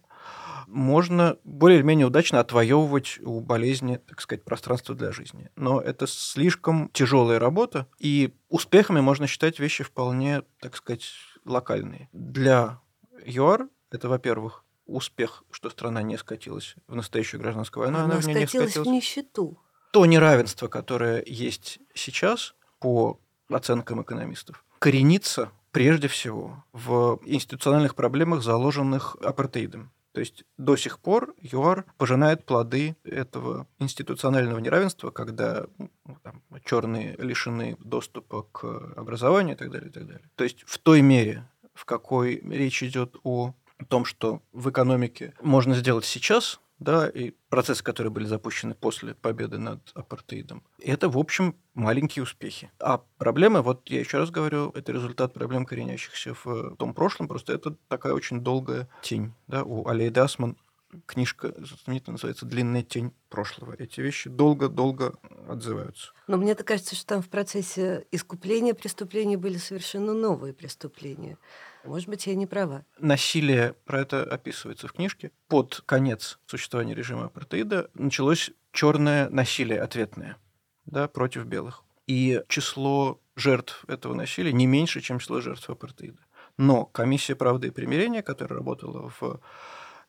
Можно 0.68 1.38
более 1.44 1.80
или 1.80 1.86
менее 1.86 2.08
удачно 2.08 2.40
отвоевывать 2.40 3.20
у 3.22 3.40
болезни, 3.40 3.98
так 3.98 4.22
сказать, 4.22 4.44
пространство 4.44 4.96
для 4.96 5.12
жизни. 5.12 5.50
Но 5.56 5.82
это 5.82 6.08
слишком 6.08 6.90
тяжелая 6.94 7.40
работа, 7.40 7.88
и 8.00 8.34
успехами 8.50 9.00
можно 9.00 9.28
считать 9.28 9.60
вещи 9.60 9.84
вполне, 9.84 10.44
так 10.60 10.76
сказать, 10.76 11.06
локальные. 11.46 12.10
Для 12.12 12.80
ЮАР 13.26 13.68
это, 13.92 14.10
во-первых, 14.10 14.64
успех, 14.86 15.44
что 15.52 15.70
страна 15.70 16.02
не 16.02 16.18
скатилась 16.18 16.76
в 16.88 16.96
настоящую 16.96 17.42
гражданскую 17.42 17.86
войну. 17.86 18.00
Она, 18.00 18.14
она 18.14 18.22
скатилась, 18.22 18.40
не 18.40 18.48
скатилась 18.48 18.88
в 18.88 18.92
нищету. 18.92 19.60
То 19.92 20.06
неравенство, 20.06 20.68
которое 20.68 21.24
есть 21.26 21.80
сейчас 21.94 22.56
по 22.80 23.20
оценкам 23.50 24.02
экономистов, 24.02 24.64
коренится 24.80 25.52
прежде 25.72 26.08
всего 26.08 26.64
в 26.72 27.20
институциональных 27.26 27.96
проблемах, 27.96 28.42
заложенных 28.44 29.18
апартеидом. 29.22 29.92
То 30.16 30.22
есть 30.22 30.46
до 30.58 30.78
сих 30.78 31.00
пор 31.00 31.36
ЮАР 31.42 31.84
пожинает 31.98 32.46
плоды 32.46 32.96
этого 33.04 33.68
институционального 33.80 34.60
неравенства, 34.60 35.12
когда 35.12 35.66
ну, 35.78 36.18
там, 36.24 36.42
черные 36.64 37.18
лишены 37.18 37.76
доступа 37.84 38.44
к 38.44 38.64
образованию 38.96 39.56
и 39.56 39.58
так 39.58 39.70
далее, 39.70 39.90
и 39.90 39.92
так 39.92 40.08
далее. 40.08 40.24
То 40.38 40.46
есть 40.46 40.64
в 40.66 40.78
той 40.78 41.02
мере, 41.02 41.46
в 41.74 41.84
какой 41.84 42.42
речь 42.50 42.82
идет 42.82 43.18
о 43.24 43.54
том, 43.90 44.06
что 44.06 44.42
в 44.54 44.70
экономике 44.70 45.34
можно 45.42 45.76
сделать 45.76 46.06
сейчас, 46.06 46.62
да, 46.80 47.08
и 47.08 47.32
процессы, 47.50 47.84
которые 47.84 48.12
были 48.12 48.26
запущены 48.26 48.76
после 48.76 49.16
победы 49.16 49.58
над 49.58 49.80
апартеидом. 49.94 50.64
Это, 50.84 51.10
в 51.10 51.18
общем, 51.18 51.56
маленькие 51.74 52.24
успехи. 52.24 52.72
А 52.80 53.02
проблемы, 53.18 53.62
вот 53.62 53.90
я 53.90 54.00
еще 54.00 54.18
раз 54.18 54.30
говорю, 54.30 54.72
это 54.72 54.92
результат 54.92 55.34
проблем, 55.34 55.66
коренящихся 55.66 56.36
в 56.44 56.76
том 56.76 56.94
прошлом, 56.94 57.28
просто 57.28 57.54
это 57.54 57.76
такая 57.88 58.14
очень 58.14 58.42
долгая 58.42 58.90
тень. 59.02 59.34
Да? 59.48 59.64
У 59.64 59.88
Алей 59.88 60.10
Дасман 60.10 60.58
книжка 61.06 61.54
знаменитая 61.58 62.14
называется 62.14 62.46
«Длинная 62.46 62.84
тень 62.84 63.14
прошлого». 63.30 63.76
Эти 63.78 64.02
вещи 64.02 64.30
долго-долго 64.30 65.16
отзываются. 65.48 66.12
Но 66.28 66.38
мне-то 66.38 66.64
кажется, 66.64 66.96
что 66.96 67.06
там 67.08 67.22
в 67.22 67.30
процессе 67.30 68.06
искупления 68.12 68.74
преступлений 68.74 69.38
были 69.38 69.58
совершенно 69.58 70.14
новые 70.14 70.54
преступления. 70.54 71.38
Может 71.84 72.10
быть, 72.10 72.28
я 72.28 72.36
не 72.36 72.48
права. 72.48 72.86
Насилие, 73.00 73.74
про 73.86 74.02
это 74.02 74.24
описывается 74.24 74.88
в 74.88 74.94
книжке. 74.94 75.32
Под 75.48 75.82
конец 75.86 76.40
существования 76.48 76.96
режима 76.96 77.26
апартеида 77.26 77.90
началось 77.94 78.52
черное 78.72 79.30
насилие 79.30 79.82
ответное 79.82 80.38
да, 80.86 81.08
против 81.08 81.46
белых. 81.46 81.84
И 82.08 82.42
число 82.48 83.20
жертв 83.36 83.84
этого 83.88 84.14
насилия 84.14 84.54
не 84.54 84.68
меньше, 84.68 85.02
чем 85.02 85.20
число 85.20 85.42
жертв 85.42 85.70
апартеида. 85.70 86.20
Но 86.58 86.86
комиссия 86.86 87.36
правды 87.36 87.68
и 87.68 87.72
примирения, 87.72 88.22
которая 88.22 88.60
работала 88.60 89.12
в 89.20 89.42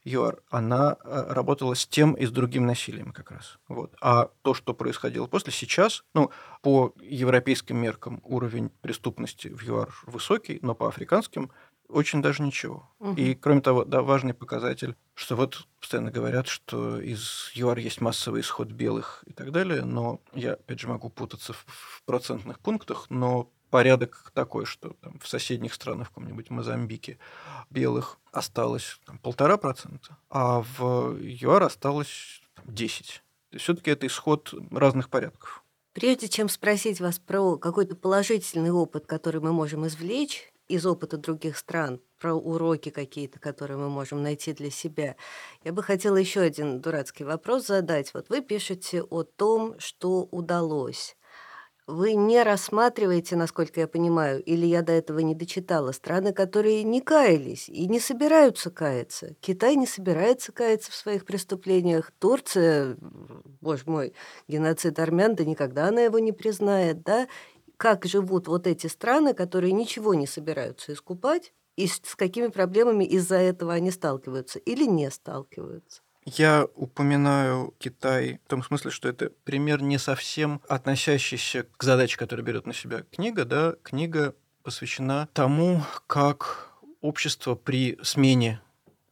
ЮАР, 0.06 0.38
она 0.50 0.96
э, 1.02 1.32
работала 1.32 1.74
с 1.74 1.86
тем 1.86 2.14
и 2.14 2.26
с 2.26 2.30
другим 2.30 2.64
насилием 2.64 3.12
как 3.12 3.32
раз. 3.32 3.58
Вот. 3.66 3.94
А 4.00 4.30
то, 4.42 4.54
что 4.54 4.72
происходило 4.72 5.26
после, 5.26 5.52
сейчас, 5.52 6.04
ну, 6.14 6.30
по 6.62 6.94
европейским 7.02 7.76
меркам 7.76 8.20
уровень 8.22 8.70
преступности 8.80 9.48
в 9.48 9.62
ЮАР 9.62 9.92
высокий, 10.06 10.60
но 10.62 10.74
по 10.74 10.86
африканским 10.86 11.50
очень 11.88 12.22
даже 12.22 12.42
ничего. 12.42 12.88
Угу. 13.00 13.14
И, 13.14 13.34
кроме 13.34 13.60
того, 13.60 13.84
да, 13.84 14.02
важный 14.02 14.34
показатель, 14.34 14.96
что 15.14 15.36
вот 15.36 15.66
постоянно 15.80 16.10
говорят, 16.10 16.46
что 16.46 17.00
из 17.00 17.50
ЮАР 17.54 17.78
есть 17.78 18.00
массовый 18.00 18.42
исход 18.42 18.68
белых 18.68 19.24
и 19.26 19.32
так 19.32 19.50
далее, 19.50 19.84
но 19.84 20.20
я, 20.32 20.52
опять 20.54 20.80
же, 20.80 20.88
могу 20.88 21.10
путаться 21.10 21.52
в, 21.52 21.64
в 21.66 22.02
процентных 22.04 22.60
пунктах, 22.60 23.06
но 23.10 23.50
порядок 23.76 24.32
такой, 24.32 24.64
что 24.64 24.94
там, 25.02 25.18
в 25.18 25.28
соседних 25.28 25.74
странах, 25.74 26.06
в 26.06 26.10
каком-нибудь 26.12 26.48
Мозамбике, 26.48 27.18
белых 27.68 28.16
осталось 28.32 28.98
полтора 29.20 29.58
процента, 29.58 30.16
а 30.30 30.62
в 30.62 31.14
ЮАР 31.20 31.64
осталось 31.64 32.40
там, 32.54 32.74
10. 32.74 33.22
Все-таки 33.58 33.90
это 33.90 34.06
исход 34.06 34.54
разных 34.70 35.10
порядков. 35.10 35.62
Прежде 35.92 36.26
чем 36.28 36.48
спросить 36.48 37.02
вас 37.02 37.18
про 37.18 37.58
какой-то 37.58 37.96
положительный 37.96 38.70
опыт, 38.70 39.04
который 39.04 39.42
мы 39.42 39.52
можем 39.52 39.86
извлечь 39.86 40.50
из 40.68 40.86
опыта 40.86 41.18
других 41.18 41.58
стран, 41.58 42.00
про 42.18 42.32
уроки 42.32 42.88
какие-то, 42.88 43.38
которые 43.40 43.76
мы 43.76 43.90
можем 43.90 44.22
найти 44.22 44.54
для 44.54 44.70
себя, 44.70 45.16
я 45.64 45.72
бы 45.74 45.82
хотела 45.82 46.16
еще 46.16 46.40
один 46.40 46.80
дурацкий 46.80 47.24
вопрос 47.24 47.66
задать. 47.66 48.14
Вот 48.14 48.30
вы 48.30 48.40
пишете 48.40 49.02
о 49.02 49.22
том, 49.22 49.78
что 49.78 50.22
удалось 50.30 51.14
вы 51.86 52.14
не 52.14 52.42
рассматриваете, 52.42 53.36
насколько 53.36 53.80
я 53.80 53.86
понимаю, 53.86 54.42
или 54.42 54.66
я 54.66 54.82
до 54.82 54.92
этого 54.92 55.20
не 55.20 55.34
дочитала, 55.34 55.92
страны, 55.92 56.32
которые 56.32 56.82
не 56.82 57.00
каялись 57.00 57.68
и 57.68 57.86
не 57.86 58.00
собираются 58.00 58.70
каяться. 58.70 59.34
Китай 59.40 59.76
не 59.76 59.86
собирается 59.86 60.50
каяться 60.52 60.90
в 60.90 60.96
своих 60.96 61.24
преступлениях. 61.24 62.12
Турция, 62.18 62.96
боже 63.60 63.84
мой, 63.86 64.14
геноцид 64.48 64.98
армян, 64.98 65.36
да 65.36 65.44
никогда 65.44 65.88
она 65.88 66.00
его 66.02 66.18
не 66.18 66.32
признает, 66.32 67.02
да? 67.02 67.28
Как 67.76 68.04
живут 68.04 68.48
вот 68.48 68.66
эти 68.66 68.88
страны, 68.88 69.34
которые 69.34 69.72
ничего 69.72 70.14
не 70.14 70.26
собираются 70.26 70.92
искупать, 70.92 71.52
и 71.76 71.86
с 71.86 72.16
какими 72.16 72.48
проблемами 72.48 73.04
из-за 73.04 73.36
этого 73.36 73.74
они 73.74 73.90
сталкиваются 73.90 74.58
или 74.58 74.84
не 74.84 75.10
сталкиваются? 75.10 76.02
Я 76.26 76.66
упоминаю 76.74 77.72
Китай 77.78 78.40
в 78.44 78.48
том 78.48 78.64
смысле, 78.64 78.90
что 78.90 79.08
это 79.08 79.30
пример 79.44 79.80
не 79.80 79.96
совсем 79.96 80.60
относящийся 80.68 81.66
к 81.76 81.82
задаче, 81.84 82.16
которую 82.16 82.44
берет 82.44 82.66
на 82.66 82.74
себя 82.74 83.04
книга. 83.12 83.44
Да? 83.44 83.76
Книга 83.84 84.34
посвящена 84.64 85.28
тому, 85.32 85.82
как 86.08 86.72
общество 87.00 87.54
при 87.54 87.96
смене 88.02 88.60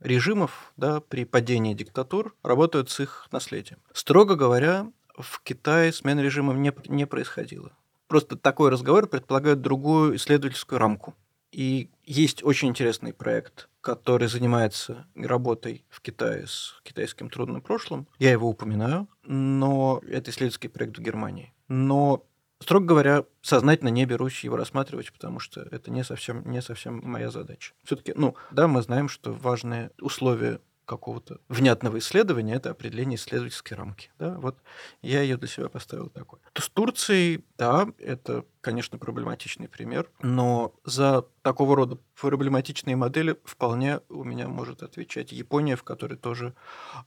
режимов, 0.00 0.72
да, 0.76 1.00
при 1.00 1.24
падении 1.24 1.72
диктатур 1.72 2.34
работают 2.42 2.90
с 2.90 2.98
их 2.98 3.28
наследием. 3.30 3.78
Строго 3.92 4.34
говоря, 4.34 4.90
в 5.16 5.40
Китае 5.42 5.92
смена 5.92 6.20
режима 6.20 6.52
не, 6.54 6.72
не 6.88 7.06
происходила. 7.06 7.70
Просто 8.08 8.36
такой 8.36 8.70
разговор 8.70 9.06
предполагает 9.06 9.60
другую 9.60 10.16
исследовательскую 10.16 10.80
рамку. 10.80 11.14
И 11.54 11.88
есть 12.04 12.42
очень 12.42 12.68
интересный 12.68 13.12
проект 13.12 13.68
который 13.84 14.28
занимается 14.28 15.06
работой 15.14 15.84
в 15.90 16.00
Китае 16.00 16.46
с 16.46 16.80
китайским 16.84 17.28
трудным 17.28 17.60
прошлым. 17.60 18.08
Я 18.18 18.30
его 18.30 18.48
упоминаю, 18.48 19.08
но 19.24 20.00
это 20.08 20.30
исследовательский 20.30 20.70
проект 20.70 20.96
в 20.96 21.02
Германии. 21.02 21.52
Но 21.68 22.24
Строго 22.60 22.86
говоря, 22.86 23.24
сознательно 23.42 23.90
не 23.90 24.06
берусь 24.06 24.42
его 24.42 24.56
рассматривать, 24.56 25.12
потому 25.12 25.38
что 25.38 25.60
это 25.70 25.90
не 25.90 26.02
совсем, 26.02 26.50
не 26.50 26.62
совсем 26.62 27.00
моя 27.02 27.30
задача. 27.30 27.74
Все-таки, 27.84 28.14
ну, 28.16 28.36
да, 28.52 28.68
мы 28.68 28.80
знаем, 28.80 29.10
что 29.10 29.32
важные 29.32 29.90
условия 30.00 30.60
какого-то 30.84 31.40
внятного 31.48 31.98
исследования, 31.98 32.54
это 32.54 32.70
определение 32.70 33.16
исследовательской 33.16 33.76
рамки. 33.76 34.10
Да? 34.18 34.36
Вот 34.38 34.56
я 35.02 35.22
ее 35.22 35.36
для 35.36 35.48
себя 35.48 35.68
поставил 35.68 36.08
такой. 36.08 36.40
То 36.52 36.62
с 36.62 36.68
Турцией, 36.68 37.44
да, 37.58 37.88
это, 37.98 38.44
конечно, 38.60 38.98
проблематичный 38.98 39.68
пример, 39.68 40.10
но 40.22 40.74
за 40.84 41.24
такого 41.42 41.76
рода 41.76 41.98
проблематичные 42.20 42.96
модели 42.96 43.38
вполне 43.44 44.00
у 44.08 44.24
меня 44.24 44.48
может 44.48 44.82
отвечать 44.82 45.32
Япония, 45.32 45.76
в 45.76 45.82
которой 45.82 46.16
тоже 46.16 46.54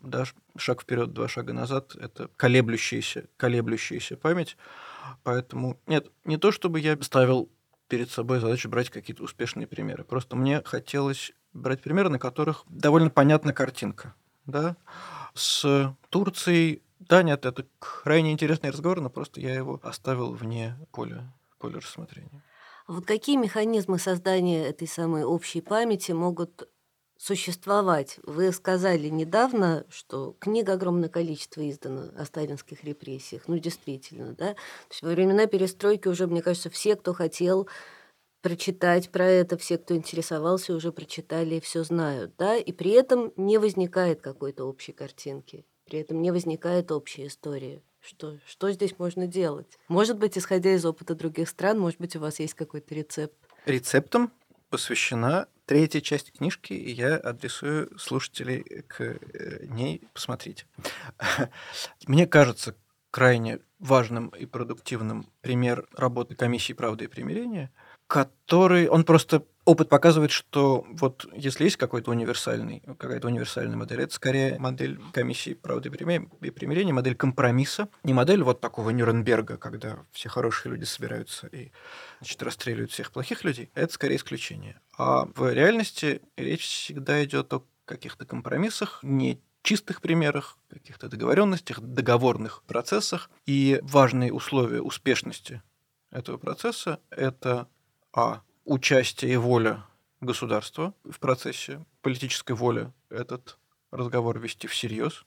да, 0.01 0.25
шаг 0.57 0.81
вперед, 0.81 1.13
два 1.13 1.27
шага 1.27 1.53
назад, 1.53 1.95
это 1.95 2.29
колеблющаяся, 2.35 3.27
колеблющаяся 3.37 4.17
память. 4.17 4.57
Поэтому 5.23 5.79
нет, 5.87 6.11
не 6.25 6.37
то 6.37 6.51
чтобы 6.51 6.79
я 6.79 6.97
ставил 7.01 7.49
перед 7.87 8.11
собой 8.11 8.39
задачу 8.39 8.69
брать 8.69 8.89
какие-то 8.89 9.23
успешные 9.23 9.67
примеры. 9.67 10.03
Просто 10.03 10.35
мне 10.35 10.61
хотелось 10.63 11.31
брать 11.53 11.81
примеры, 11.81 12.09
на 12.09 12.19
которых 12.19 12.63
довольно 12.67 13.09
понятна 13.09 13.53
картинка. 13.53 14.13
Да? 14.45 14.75
С 15.33 15.93
Турцией, 16.09 16.81
да, 16.99 17.23
нет, 17.23 17.45
это 17.45 17.65
крайне 17.79 18.31
интересный 18.31 18.71
разговор, 18.71 19.01
но 19.01 19.09
просто 19.09 19.39
я 19.39 19.53
его 19.53 19.79
оставил 19.83 20.33
вне 20.33 20.77
поля, 20.91 21.33
поля 21.59 21.79
рассмотрения. 21.79 22.43
Вот 22.87 23.05
какие 23.05 23.35
механизмы 23.35 23.99
создания 23.99 24.65
этой 24.65 24.87
самой 24.87 25.23
общей 25.23 25.61
памяти 25.61 26.13
могут 26.13 26.69
существовать? 27.17 28.19
Вы 28.23 28.51
сказали 28.51 29.09
недавно, 29.09 29.85
что 29.89 30.35
книг 30.39 30.69
огромное 30.69 31.09
количество 31.09 31.69
издано 31.69 32.05
о 32.17 32.25
сталинских 32.25 32.83
репрессиях. 32.83 33.43
Ну, 33.47 33.57
действительно, 33.57 34.33
да? 34.33 34.53
То 34.53 34.91
есть 34.91 35.01
во 35.01 35.09
времена 35.09 35.47
перестройки 35.47 36.07
уже, 36.07 36.27
мне 36.27 36.41
кажется, 36.41 36.69
все, 36.69 36.95
кто 36.95 37.13
хотел 37.13 37.67
прочитать 38.47 39.09
про 39.09 39.25
это, 39.25 39.57
все, 39.57 39.77
кто 39.77 39.93
интересовался, 39.93 40.73
уже 40.73 40.93
прочитали 40.93 41.55
и 41.55 41.59
все 41.59 41.83
знают, 41.83 42.31
да, 42.37 42.55
и 42.55 42.71
при 42.71 42.91
этом 42.91 43.33
не 43.35 43.57
возникает 43.57 44.21
какой-то 44.21 44.63
общей 44.63 44.93
картинки, 44.93 45.65
при 45.85 45.99
этом 45.99 46.21
не 46.21 46.31
возникает 46.31 46.93
общей 46.93 47.27
истории. 47.27 47.83
Что, 47.99 48.37
что 48.45 48.71
здесь 48.71 48.97
можно 48.99 49.27
делать? 49.27 49.77
Может 49.89 50.17
быть, 50.17 50.37
исходя 50.37 50.73
из 50.73 50.85
опыта 50.85 51.13
других 51.13 51.49
стран, 51.49 51.77
может 51.77 51.99
быть, 51.99 52.15
у 52.15 52.21
вас 52.21 52.39
есть 52.39 52.53
какой-то 52.53 52.95
рецепт? 52.95 53.35
Рецептом 53.65 54.31
посвящена 54.69 55.49
третья 55.65 55.99
часть 55.99 56.31
книжки, 56.31 56.71
и 56.71 56.91
я 56.91 57.17
адресую 57.17 57.99
слушателей 57.99 58.63
к 58.87 59.01
э, 59.01 59.65
ней 59.65 60.01
посмотреть. 60.13 60.65
Мне 62.07 62.25
кажется 62.27 62.75
крайне 63.11 63.59
важным 63.79 64.29
и 64.29 64.45
продуктивным 64.45 65.27
пример 65.41 65.85
работы 65.91 66.35
комиссии 66.35 66.71
правды 66.71 67.05
и 67.05 67.07
примирения– 67.07 67.73
который, 68.07 68.87
он 68.87 69.03
просто 69.03 69.43
опыт 69.65 69.89
показывает, 69.89 70.31
что 70.31 70.85
вот 70.89 71.27
если 71.33 71.65
есть 71.65 71.75
какой-то 71.75 72.11
универсальный, 72.11 72.81
какая-то 72.97 73.27
универсальная 73.27 73.75
модель, 73.75 74.01
это 74.01 74.13
скорее 74.13 74.57
модель 74.59 74.97
комиссии 75.11 75.53
правды 75.53 75.89
и 75.89 76.49
примирения, 76.51 76.93
модель 76.93 77.15
компромисса, 77.15 77.89
не 78.03 78.13
модель 78.13 78.43
вот 78.43 78.61
такого 78.61 78.91
Нюрнберга, 78.91 79.57
когда 79.57 79.99
все 80.13 80.29
хорошие 80.29 80.71
люди 80.71 80.85
собираются 80.85 81.47
и 81.47 81.71
значит, 82.19 82.41
расстреливают 82.41 82.91
всех 82.91 83.11
плохих 83.11 83.43
людей, 83.43 83.69
это 83.75 83.93
скорее 83.93 84.15
исключение. 84.15 84.79
А 84.97 85.25
в 85.35 85.51
реальности 85.51 86.21
речь 86.37 86.63
всегда 86.63 87.23
идет 87.25 87.51
о 87.53 87.63
каких-то 87.83 88.25
компромиссах, 88.25 88.99
не 89.03 89.41
чистых 89.63 89.99
примерах, 89.99 90.57
каких-то 90.69 91.09
договоренностях, 91.09 91.81
договорных 91.81 92.63
процессах. 92.63 93.29
И 93.45 93.79
важные 93.81 94.31
условия 94.31 94.81
успешности 94.81 95.61
этого 96.09 96.37
процесса– 96.37 97.01
это 97.09 97.67
а. 98.13 98.41
Участие 98.65 99.31
и 99.33 99.37
воля 99.37 99.85
государства 100.19 100.93
в 101.05 101.19
процессе, 101.19 101.85
политической 102.01 102.51
воли 102.51 102.91
этот 103.09 103.57
разговор 103.91 104.39
вести 104.39 104.67
всерьез. 104.67 105.25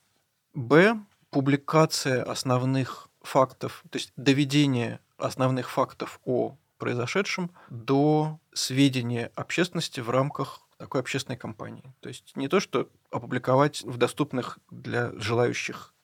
Б. 0.53 1.01
Публикация 1.31 2.23
основных 2.23 3.09
фактов, 3.23 3.83
то 3.90 3.97
есть 3.97 4.12
доведение 4.16 5.01
основных 5.16 5.71
фактов 5.71 6.21
о 6.25 6.57
произошедшем 6.79 7.51
до 7.69 8.40
сведения 8.53 9.31
общественности 9.37 10.01
в 10.01 10.11
рамках 10.11 10.61
такой 10.77 11.01
общественной 11.03 11.37
кампании. 11.37 11.95
То 12.01 12.09
есть 12.09 12.35
не 12.37 12.49
то, 12.49 12.59
что 12.59 12.88
опубликовать 13.11 13.83
в 13.83 13.97
доступных 13.97 14.59
для 14.71 15.12
желающих 15.12 15.95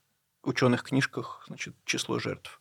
ученых 0.43 0.85
книжках 0.85 1.45
значит, 1.49 1.75
число 1.85 2.19
жертв, 2.19 2.61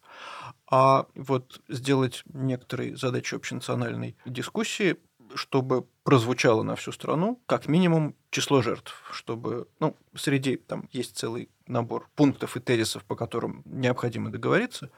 а 0.69 1.05
вот 1.15 1.61
сделать 1.67 2.23
некоторые 2.33 2.97
задачи 2.97 3.35
общенациональной 3.35 4.15
дискуссии, 4.25 4.97
чтобы 5.33 5.85
прозвучало 6.03 6.63
на 6.63 6.75
всю 6.75 6.91
страну 6.91 7.41
как 7.45 7.67
минимум 7.67 8.15
число 8.29 8.61
жертв, 8.61 8.93
чтобы, 9.11 9.67
ну, 9.79 9.95
среди, 10.15 10.55
там 10.55 10.87
есть 10.91 11.17
целый 11.17 11.49
набор 11.67 12.09
пунктов 12.15 12.57
и 12.57 12.59
тезисов, 12.59 13.03
по 13.05 13.15
которым 13.15 13.63
необходимо 13.65 14.29
договориться, 14.29 14.91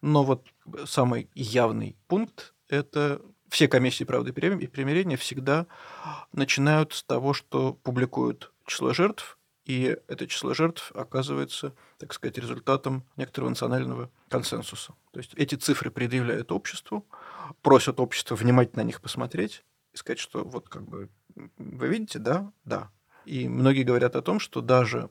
но 0.00 0.22
вот 0.22 0.46
самый 0.86 1.28
явный 1.34 1.96
пункт– 2.06 2.54
это 2.68 3.20
все 3.48 3.66
комиссии 3.66 4.04
правды 4.04 4.30
и 4.30 4.66
примирения 4.66 5.16
всегда 5.16 5.66
начинают 6.32 6.92
с 6.92 7.02
того, 7.02 7.32
что 7.32 7.74
публикуют 7.74 8.52
число 8.66 8.92
жертв, 8.92 9.37
и 9.68 9.98
это 10.08 10.26
число 10.26 10.54
жертв 10.54 10.90
оказывается, 10.94 11.74
так 11.98 12.14
сказать, 12.14 12.38
результатом 12.38 13.04
некоторого 13.16 13.50
национального 13.50 14.10
консенсуса. 14.30 14.94
То 15.12 15.20
есть 15.20 15.34
эти 15.34 15.56
цифры 15.56 15.90
предъявляют 15.90 16.50
обществу, 16.52 17.06
просят 17.60 18.00
общество 18.00 18.34
внимательно 18.34 18.82
на 18.82 18.86
них 18.86 19.02
посмотреть 19.02 19.64
и 19.92 19.98
сказать, 19.98 20.18
что 20.18 20.42
вот 20.42 20.70
как 20.70 20.84
бы 20.84 21.10
вы 21.58 21.88
видите, 21.88 22.18
да, 22.18 22.50
да. 22.64 22.90
И 23.26 23.46
многие 23.46 23.82
говорят 23.82 24.16
о 24.16 24.22
том, 24.22 24.40
что 24.40 24.62
даже 24.62 25.10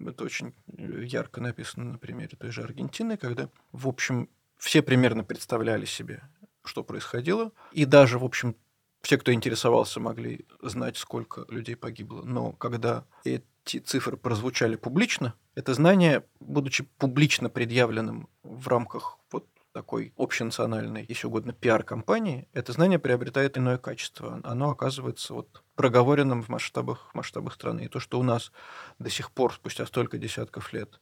это 0.00 0.24
очень 0.24 0.54
ярко 0.76 1.40
написано 1.40 1.92
на 1.92 1.98
примере 1.98 2.36
той 2.36 2.50
же 2.50 2.62
Аргентины, 2.62 3.16
когда, 3.16 3.48
в 3.70 3.86
общем, 3.86 4.28
все 4.56 4.82
примерно 4.82 5.22
представляли 5.22 5.84
себе, 5.84 6.24
что 6.64 6.82
происходило, 6.82 7.52
и 7.70 7.84
даже, 7.84 8.18
в 8.18 8.24
общем, 8.24 8.56
все, 9.02 9.18
кто 9.18 9.32
интересовался, 9.32 10.00
могли 10.00 10.46
знать, 10.62 10.96
сколько 10.96 11.44
людей 11.48 11.76
погибло. 11.76 12.22
Но 12.24 12.52
когда 12.52 13.06
эти 13.64 13.78
цифры 13.78 14.16
прозвучали 14.16 14.76
публично, 14.76 15.34
это 15.54 15.74
знание, 15.74 16.24
будучи 16.40 16.84
публично 16.98 17.48
предъявленным 17.48 18.28
в 18.42 18.68
рамках 18.68 19.18
вот 19.30 19.46
такой 19.72 20.12
общенациональной, 20.16 21.04
если 21.08 21.26
угодно, 21.26 21.52
пиар-компании, 21.52 22.48
это 22.52 22.72
знание 22.72 23.00
приобретает 23.00 23.58
иное 23.58 23.76
качество. 23.76 24.40
Оно 24.44 24.70
оказывается 24.70 25.34
вот 25.34 25.64
проговоренным 25.74 26.42
в 26.42 26.48
масштабах, 26.48 27.10
в 27.10 27.14
масштабах 27.16 27.54
страны. 27.54 27.86
И 27.86 27.88
то, 27.88 27.98
что 27.98 28.20
у 28.20 28.22
нас 28.22 28.52
до 29.00 29.10
сих 29.10 29.32
пор, 29.32 29.52
спустя 29.52 29.84
столько 29.84 30.16
десятков 30.16 30.72
лет, 30.72 31.00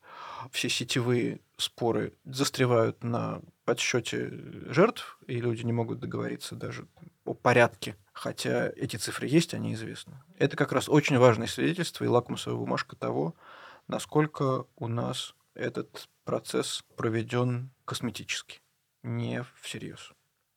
все 0.51 0.71
сетевые 0.71 1.41
споры 1.59 2.15
застревают 2.25 3.05
на 3.05 3.43
подсчете 3.67 4.31
жертв, 4.71 5.19
и 5.27 5.39
люди 5.39 5.65
не 5.65 5.73
могут 5.73 6.01
договориться 6.01 6.57
даже 6.57 6.87
о 7.27 7.35
порядке, 7.35 7.97
хотя 8.13 8.69
эти 8.77 8.97
цифры 8.97 9.27
есть, 9.27 9.55
они 9.55 9.75
известны. 9.75 10.23
Это 10.39 10.57
как 10.57 10.73
раз 10.73 10.89
очень 10.89 11.19
важное 11.19 11.47
свидетельство 11.47 12.05
и 12.05 12.09
лакмусовая 12.09 12.59
бумажка 12.59 12.97
того, 12.97 13.35
насколько 13.89 14.67
у 14.77 14.89
нас 14.89 15.35
этот 15.55 16.09
процесс 16.25 16.85
проведен 16.97 17.71
косметически, 17.85 18.61
не 19.03 19.45
всерьез. 19.61 20.13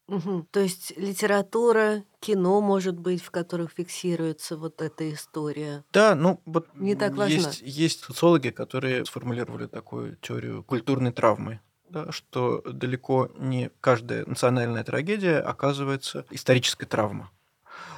Угу. 0.07 0.47
То 0.51 0.59
есть 0.59 0.95
литература, 0.97 2.03
кино, 2.19 2.61
может 2.61 2.99
быть, 2.99 3.23
в 3.23 3.31
которых 3.31 3.71
фиксируется 3.71 4.55
вот 4.55 4.81
эта 4.81 5.11
история. 5.11 5.83
Да, 5.91 6.13
ну 6.13 6.41
вот 6.45 6.67
не 6.75 6.95
так 6.95 7.15
важно. 7.15 7.33
Есть, 7.33 7.61
есть 7.63 7.99
социологи, 8.01 8.49
которые 8.49 9.05
сформулировали 9.05 9.65
такую 9.65 10.15
теорию 10.17 10.63
культурной 10.63 11.11
травмы 11.11 11.59
да, 11.89 12.11
что 12.11 12.61
далеко 12.61 13.31
не 13.37 13.71
каждая 13.79 14.25
национальная 14.25 14.83
трагедия 14.83 15.39
оказывается 15.39 16.25
исторической 16.29 16.85
травмой. 16.85 17.27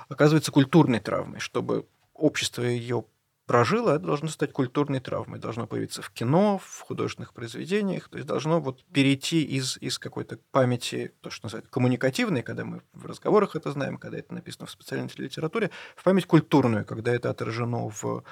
Оказывается 0.09 0.51
культурной 0.51 0.99
травмой. 0.99 1.39
Чтобы 1.39 1.87
общество 2.13 2.63
ее 2.63 3.05
прожило, 3.47 3.91
это 3.91 4.05
должно 4.05 4.27
стать 4.27 4.51
культурной 4.51 4.99
травмой. 4.99 5.39
Должно 5.39 5.65
появиться 5.65 6.01
в 6.01 6.11
кино, 6.11 6.59
в 6.63 6.81
художественных 6.81 7.33
произведениях. 7.33 8.09
То 8.09 8.17
есть 8.17 8.27
должно 8.27 8.59
вот 8.59 8.83
перейти 8.85 9.43
из, 9.43 9.77
из 9.77 9.97
какой-то 9.97 10.37
памяти, 10.51 11.13
то, 11.21 11.29
что 11.29 11.45
называют 11.45 11.69
коммуникативной, 11.69 12.43
когда 12.43 12.65
мы 12.65 12.81
в 12.93 13.05
разговорах 13.05 13.55
это 13.55 13.71
знаем, 13.71 13.97
когда 13.97 14.19
это 14.19 14.33
написано 14.33 14.67
в 14.67 14.71
специальной 14.71 15.09
литературе, 15.15 15.71
в 15.95 16.03
память 16.03 16.25
культурную, 16.25 16.85
когда 16.85 17.13
это 17.13 17.29
отражено 17.29 17.89
в 17.89 18.23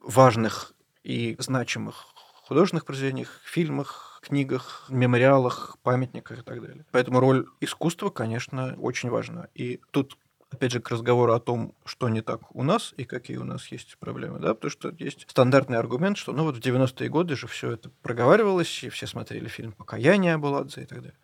важных 0.00 0.72
и 1.04 1.36
значимых 1.38 2.06
художественных 2.48 2.86
произведениях, 2.86 3.40
фильмах, 3.44 4.20
книгах, 4.22 4.86
мемориалах, 4.88 5.76
памятниках 5.82 6.38
и 6.38 6.42
так 6.42 6.62
далее. 6.62 6.86
Поэтому 6.92 7.20
роль 7.20 7.46
искусства, 7.60 8.08
конечно, 8.08 8.74
очень 8.78 9.10
важна. 9.10 9.48
И 9.54 9.80
тут 9.90 10.16
опять 10.50 10.72
же, 10.72 10.80
к 10.80 10.90
разговору 10.90 11.32
о 11.32 11.40
том, 11.40 11.74
что 11.84 12.08
не 12.08 12.22
так 12.22 12.54
у 12.54 12.62
нас 12.62 12.94
и 12.96 13.04
какие 13.04 13.36
у 13.36 13.44
нас 13.44 13.66
есть 13.68 13.98
проблемы, 13.98 14.38
да, 14.38 14.54
потому 14.54 14.70
что 14.70 14.94
есть 14.98 15.26
стандартный 15.28 15.78
аргумент, 15.78 16.16
что 16.16 16.32
ну 16.32 16.44
вот 16.44 16.56
в 16.56 16.60
90-е 16.60 17.08
годы 17.08 17.36
же 17.36 17.46
все 17.46 17.72
это 17.72 17.90
проговаривалось, 18.02 18.84
и 18.84 18.88
все 18.88 19.06
смотрели 19.06 19.48
фильм 19.48 19.72
«Покаяние» 19.72 20.34
Абуладзе 20.34 20.82
и 20.82 20.86
так 20.86 20.98
далее. 20.98 21.18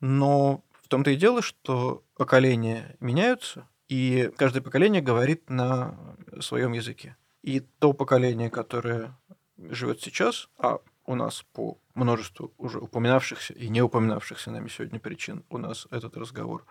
Но 0.00 0.64
в 0.82 0.88
том-то 0.88 1.10
и 1.10 1.16
дело, 1.16 1.42
что 1.42 2.02
поколения 2.16 2.96
меняются, 3.00 3.68
и 3.88 4.30
каждое 4.36 4.60
поколение 4.60 5.02
говорит 5.02 5.50
на 5.50 6.16
своем 6.40 6.72
языке. 6.72 7.16
И 7.42 7.60
то 7.60 7.92
поколение, 7.92 8.50
которое 8.50 9.16
живет 9.58 10.00
сейчас, 10.00 10.48
а 10.58 10.78
у 11.06 11.14
нас 11.14 11.44
по 11.52 11.78
множеству 11.94 12.52
уже 12.56 12.78
упоминавшихся 12.78 13.52
и 13.52 13.68
не 13.68 13.82
упоминавшихся 13.82 14.50
нами 14.50 14.68
сегодня 14.68 15.00
причин 15.00 15.44
у 15.50 15.58
нас 15.58 15.86
этот 15.90 16.16
разговор 16.16 16.64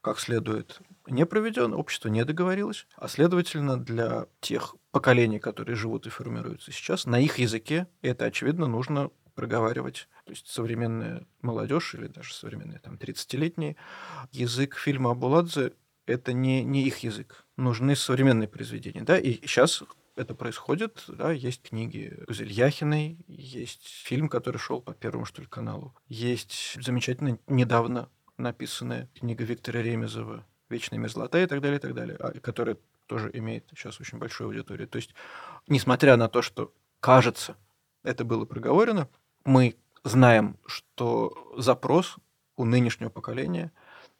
как 0.00 0.18
следует 0.18 0.80
не 1.06 1.26
проведен, 1.26 1.74
общество 1.74 2.08
не 2.08 2.24
договорилось, 2.24 2.86
а 2.96 3.08
следовательно 3.08 3.78
для 3.78 4.26
тех 4.40 4.76
поколений, 4.92 5.38
которые 5.38 5.76
живут 5.76 6.06
и 6.06 6.10
формируются 6.10 6.72
сейчас, 6.72 7.06
на 7.06 7.18
их 7.18 7.38
языке 7.38 7.86
это, 8.02 8.26
очевидно, 8.26 8.66
нужно 8.66 9.10
проговаривать. 9.34 10.08
То 10.24 10.32
есть 10.32 10.48
современная 10.48 11.26
молодежь 11.40 11.94
или 11.94 12.06
даже 12.06 12.34
современные 12.34 12.78
там 12.78 12.94
30-летние, 12.94 13.76
язык 14.32 14.76
фильма 14.76 15.12
Абуладзе– 15.12 15.72
это 16.06 16.32
не, 16.32 16.62
не 16.64 16.82
их 16.82 16.98
язык. 16.98 17.44
Нужны 17.56 17.96
современные 17.96 18.48
произведения. 18.48 19.02
Да? 19.02 19.18
И 19.18 19.34
сейчас 19.46 19.82
это 20.16 20.34
происходит. 20.34 21.04
Да, 21.08 21.32
есть 21.32 21.62
книги 21.62 22.22
Гузель 22.26 22.52
Яхиной, 22.52 23.18
есть 23.26 23.86
фильм, 24.04 24.28
который 24.28 24.58
шел 24.58 24.80
по 24.80 24.92
Первому, 24.92 25.24
что 25.24 25.40
ли, 25.40 25.48
каналу. 25.48 25.94
Есть 26.08 26.76
замечательно 26.82 27.38
недавно 27.46 28.08
написанная 28.40 29.08
книга 29.14 29.44
Виктора 29.44 29.82
Ремезова 29.82 30.44
«Вечная 30.68 30.98
мерзлота» 30.98 31.40
и 31.42 31.46
так 31.46 31.60
далее, 31.60 31.78
и 31.78 31.80
так 31.80 31.94
далее, 31.94 32.16
а, 32.18 32.32
которая 32.40 32.76
тоже 33.06 33.30
имеет 33.34 33.66
сейчас 33.70 34.00
очень 34.00 34.18
большую 34.18 34.48
аудиторию. 34.48 34.88
То 34.88 34.96
есть, 34.96 35.14
несмотря 35.66 36.16
на 36.16 36.28
то, 36.28 36.42
что, 36.42 36.72
кажется, 37.00 37.56
это 38.02 38.24
было 38.24 38.44
проговорено, 38.44 39.08
мы 39.44 39.76
знаем, 40.04 40.56
что 40.66 41.54
запрос 41.56 42.16
у 42.56 42.64
нынешнего 42.64 43.10
поколения 43.10 43.72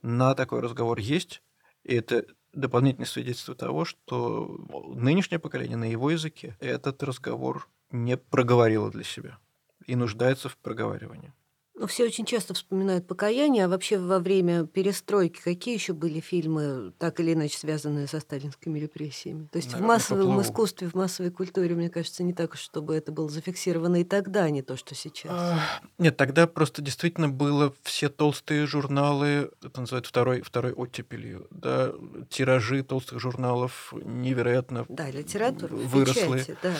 на 0.02 0.35
такой 0.35 0.61
разговор 0.61 0.98
есть, 0.98 1.42
и 1.85 1.94
это 1.94 2.24
дополнительное 2.52 3.06
свидетельство 3.06 3.54
того, 3.54 3.85
что 3.85 4.59
нынешнее 4.94 5.38
поколение 5.38 5.76
на 5.76 5.90
его 5.90 6.11
языке 6.11 6.56
этот 6.61 7.02
разговор 7.02 7.68
не 7.90 8.16
проговорило 8.16 8.90
для 8.90 9.04
себя 9.04 9.38
и 9.87 9.96
нуждается 9.96 10.48
в 10.48 10.56
проговаривании. 10.56 11.33
Ну, 11.81 11.87
все 11.87 12.05
очень 12.05 12.27
часто 12.27 12.53
вспоминают 12.53 13.07
покаяние, 13.07 13.64
а 13.64 13.69
вообще 13.69 13.97
во 13.97 14.19
время 14.19 14.66
перестройки 14.66 15.40
какие 15.40 15.73
еще 15.73 15.95
были 15.95 16.21
фильмы, 16.21 16.93
так 16.99 17.21
или 17.21 17.33
иначе 17.33 17.57
связанные 17.57 18.07
со 18.07 18.21
сталинскими 18.21 18.79
репрессиями? 18.79 19.49
То 19.51 19.57
есть 19.57 19.73
на, 19.73 19.79
в 19.79 19.81
массовом 19.81 20.43
искусстве, 20.43 20.90
в 20.90 20.95
массовой 20.95 21.31
культуре, 21.31 21.75
мне 21.75 21.88
кажется, 21.88 22.23
не 22.23 22.35
так, 22.35 22.55
чтобы 22.57 22.95
это 22.95 23.12
было 23.12 23.31
зафиксировано 23.31 24.03
и 24.03 24.05
тогда, 24.05 24.43
а 24.43 24.51
не 24.51 24.61
то, 24.61 24.77
что 24.77 24.95
сейчас. 24.95 25.33
А, 25.33 25.59
нет, 25.97 26.19
тогда 26.19 26.47
просто 26.47 26.83
действительно 26.83 27.31
было 27.31 27.73
все 27.83 28.11
толстые 28.11 28.66
журналы, 28.66 29.51
это 29.64 29.81
называют 29.81 30.05
второй, 30.05 30.43
второй 30.43 30.73
оттепелью, 30.73 31.47
да, 31.51 31.95
тиражи 32.29 32.83
толстых 32.83 33.21
журналов 33.21 33.95
невероятно 34.05 34.85
да, 34.90 35.11
литература, 35.11 35.75
выросли. 35.75 36.40
Печати, 36.40 36.59
да 36.62 36.75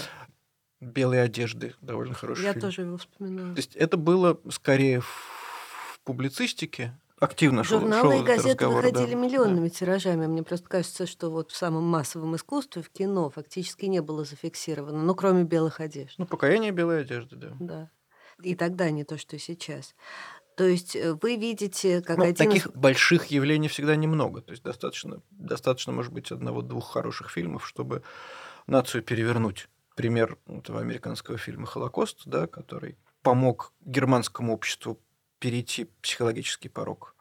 белые 0.81 1.23
одежды, 1.23 1.75
довольно 1.81 2.15
хороший 2.15 2.45
Я 2.45 2.53
фильм. 2.53 2.63
тоже 2.63 2.83
его 2.83 2.97
вспоминаю. 2.97 3.55
То 3.55 3.59
есть 3.59 3.77
это 3.77 3.97
было 3.97 4.41
скорее 4.51 5.01
в 5.01 6.01
публицистике, 6.05 6.95
активно 7.19 7.63
Журналы 7.63 8.15
шел, 8.15 8.23
и 8.23 8.25
газеты 8.25 8.65
разговор, 8.65 8.83
выходили 8.83 9.15
да. 9.15 9.21
миллионными 9.21 9.69
да. 9.69 9.75
тиражами. 9.75 10.27
Мне 10.27 10.43
просто 10.43 10.69
кажется, 10.69 11.07
что 11.07 11.31
вот 11.31 11.51
в 11.51 11.57
самом 11.57 11.85
массовом 11.85 12.35
искусстве, 12.35 12.83
в 12.83 12.91
кино, 12.91 13.31
фактически 13.31 13.85
не 13.87 14.01
было 14.01 14.25
зафиксировано, 14.25 15.03
ну, 15.03 15.15
кроме 15.15 15.45
белых 15.45 15.81
одежд. 15.81 16.15
Ну, 16.19 16.27
покаяние 16.27 16.73
белой 16.73 17.03
одежды, 17.03 17.37
да. 17.37 17.57
Да. 17.61 17.91
И 18.43 18.55
тогда 18.55 18.91
не 18.91 19.05
то, 19.05 19.19
что 19.19 19.39
сейчас. 19.39 19.95
То 20.57 20.65
есть 20.65 20.97
э, 20.97 21.15
вы 21.21 21.37
видите, 21.37 22.01
как 22.01 22.17
ну, 22.19 22.25
один 22.25 22.35
таких 22.35 22.67
из... 22.67 22.73
больших 22.73 23.27
явлений 23.27 23.69
всегда 23.69 23.97
немного. 23.97 24.41
То 24.41 24.53
есть 24.53 24.63
достаточно, 24.63 25.23
достаточно, 25.31 25.93
может 25.93 26.13
быть, 26.13 26.33
одного-двух 26.33 26.91
хороших 26.91 27.31
фильмов, 27.31 27.67
чтобы 27.69 28.03
нацию 28.67 29.03
перевернуть 29.03 29.69
пример 30.01 30.39
этого 30.47 30.81
американского 30.81 31.37
фильма 31.37 31.67
«Холокост», 31.67 32.23
да, 32.25 32.47
который 32.47 32.97
помог 33.23 33.75
германскому 33.83 34.55
обществу 34.55 34.99
перейти 35.39 35.91
психологический 36.01 36.71
порог. 36.71 37.15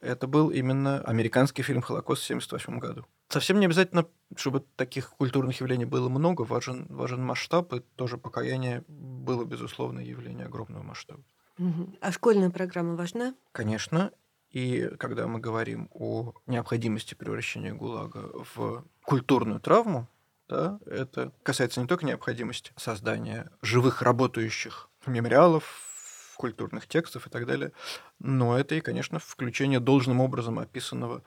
Это 0.00 0.28
был 0.28 0.50
именно 0.50 1.00
американский 1.00 1.62
фильм 1.62 1.82
«Холокост» 1.82 2.22
в 2.22 2.26
1978 2.26 2.78
году. 2.78 3.06
Совсем 3.28 3.58
не 3.58 3.66
обязательно, 3.66 4.06
чтобы 4.36 4.64
таких 4.76 5.10
культурных 5.10 5.60
явлений 5.60 5.84
было 5.84 6.08
много, 6.08 6.42
важен, 6.42 6.86
важен 6.90 7.24
масштаб, 7.24 7.72
и 7.72 7.80
тоже 7.96 8.18
покаяние 8.18 8.84
было, 8.86 9.44
безусловно, 9.44 9.98
явление 9.98 10.46
огромного 10.46 10.84
масштаба. 10.84 11.24
А 12.00 12.12
школьная 12.12 12.50
программа 12.50 12.94
важна? 12.94 13.34
Конечно, 13.50 14.12
и 14.50 14.90
когда 14.96 15.26
мы 15.26 15.40
говорим 15.40 15.88
о 15.92 16.34
необходимости 16.46 17.14
превращения 17.14 17.74
ГУЛАГа 17.74 18.44
в 18.54 18.84
культурную 19.02 19.58
травму, 19.58 20.06
да, 20.52 20.78
это 20.84 21.32
касается 21.42 21.80
не 21.80 21.86
только 21.86 22.04
необходимости 22.04 22.72
создания 22.76 23.50
живых 23.62 24.02
работающих 24.02 24.90
мемориалов, 25.06 25.64
культурных 26.36 26.86
текстов 26.86 27.26
и 27.26 27.30
так 27.30 27.46
далее, 27.46 27.72
но 28.18 28.58
это 28.58 28.74
и, 28.74 28.80
конечно, 28.80 29.18
включение 29.18 29.80
должным 29.80 30.20
образом 30.20 30.58
описанного 30.58 31.22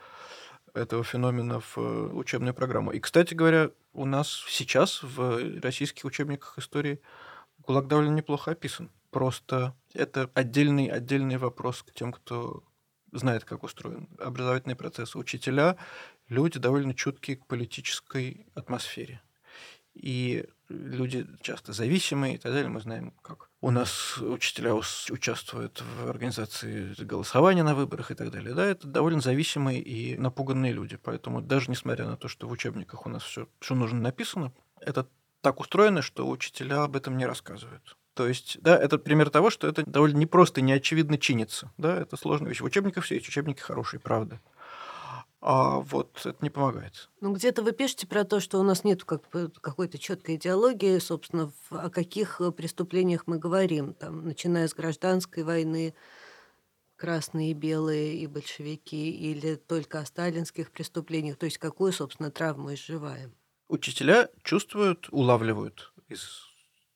этого 0.74 1.04
феномена 1.04 1.60
в 1.60 1.78
э, 1.78 2.10
учебную 2.14 2.54
программу. 2.54 2.92
И, 2.92 3.00
кстати 3.00 3.34
говоря, 3.34 3.72
у 3.94 4.06
нас 4.06 4.44
сейчас 4.48 5.02
в 5.02 5.60
российских 5.62 6.06
учебниках 6.06 6.60
истории 6.60 7.02
ГУЛАГ 7.66 7.88
довольно 7.88 8.14
неплохо 8.14 8.52
описан. 8.52 8.92
Просто 9.10 9.74
это 9.94 10.30
отдельный, 10.34 10.88
отдельный 10.88 11.38
вопрос 11.38 11.82
к 11.82 11.94
тем, 11.94 12.12
кто 12.12 12.64
знает, 13.14 13.46
как 13.46 13.64
устроен 13.64 14.10
образовательный 14.20 14.76
процесс. 14.76 15.16
Учителя– 15.16 15.78
люди 16.30 16.60
довольно 16.60 16.94
чуткие 16.94 17.38
к 17.38 17.46
политической 17.46 18.48
атмосфере. 18.56 19.22
И 19.94 20.46
люди 20.68 21.26
часто 21.42 21.72
зависимые 21.72 22.36
и 22.36 22.38
так 22.38 22.52
далее. 22.52 22.70
Мы 22.70 22.82
знаем, 22.82 23.14
как 23.22 23.50
у 23.62 23.72
нас 23.72 24.18
учителя 24.18 24.76
участвуют 24.76 25.82
в 25.82 26.10
организации 26.10 26.94
голосования 27.02 27.64
на 27.64 27.76
выборах 27.76 28.12
и 28.12 28.16
так 28.16 28.30
далее. 28.30 28.54
Да, 28.54 28.66
это 28.66 28.88
довольно 28.88 29.22
зависимые 29.22 29.82
и 29.82 30.18
напуганные 30.18 30.74
люди. 30.74 30.98
Поэтому 30.98 31.42
даже 31.42 31.72
несмотря 31.72 32.06
на 32.06 32.18
то, 32.18 32.28
что 32.28 32.48
в 32.48 32.52
учебниках 32.52 33.06
у 33.06 33.10
нас 33.10 33.24
все, 33.24 33.48
что 33.60 33.76
нужно 33.76 34.02
написано, 34.02 34.52
это 34.82 35.08
так 35.42 35.60
устроено, 35.60 36.02
что 36.02 36.28
учителя 36.28 36.84
об 36.84 36.96
этом 36.96 37.18
не 37.18 37.26
рассказывают. 37.26 37.98
То 38.16 38.28
есть, 38.28 38.58
да, 38.62 38.78
это 38.78 38.98
пример 38.98 39.30
того, 39.30 39.50
что 39.50 39.68
это 39.68 39.84
довольно 39.86 40.18
непросто 40.18 40.62
и 40.62 40.64
неочевидно 40.64 41.18
чинится. 41.18 41.72
Да, 41.78 41.98
это 41.98 42.18
сложная 42.18 42.50
вещь. 42.50 42.62
В 42.62 42.66
учебниках 42.66 43.04
все 43.04 43.16
есть, 43.16 43.28
учебники 43.28 43.60
хорошие, 43.60 44.00
правда. 44.00 44.40
А 45.48 45.82
вот 45.82 46.26
это 46.26 46.38
не 46.42 46.50
помогает. 46.50 47.08
Ну, 47.22 47.32
где-то 47.32 47.62
вы 47.62 47.72
пишете 47.72 48.08
про 48.08 48.24
то, 48.24 48.40
что 48.40 48.60
у 48.60 48.64
нас 48.64 48.84
нет 48.84 49.04
как 49.04 49.30
бы 49.30 49.52
какой-то 49.62 50.00
четкой 50.00 50.38
идеологии, 50.38 50.98
собственно, 50.98 51.52
о 51.70 51.92
каких 51.92 52.42
э, 52.42 52.52
преступлениях 52.52 53.28
мы 53.28 53.38
говорим, 53.38 53.94
там, 53.94 54.26
начиная 54.26 54.68
с 54.68 54.74
гражданской 54.74 55.44
войны, 55.44 55.94
красные 56.96 57.52
и 57.52 57.54
белые 57.54 58.16
и 58.16 58.26
большевики, 58.26 59.12
или 59.12 59.54
только 59.54 60.00
о 60.00 60.06
сталинских 60.08 60.72
преступлениях, 60.72 61.38
то 61.38 61.46
есть 61.46 61.60
какую, 61.60 61.94
собственно, 61.94 62.32
травму 62.32 62.74
изживаем. 62.74 63.32
Учителя 63.68 64.30
чувствуют, 64.42 65.10
улавливают 65.12 65.94
из 66.08 66.42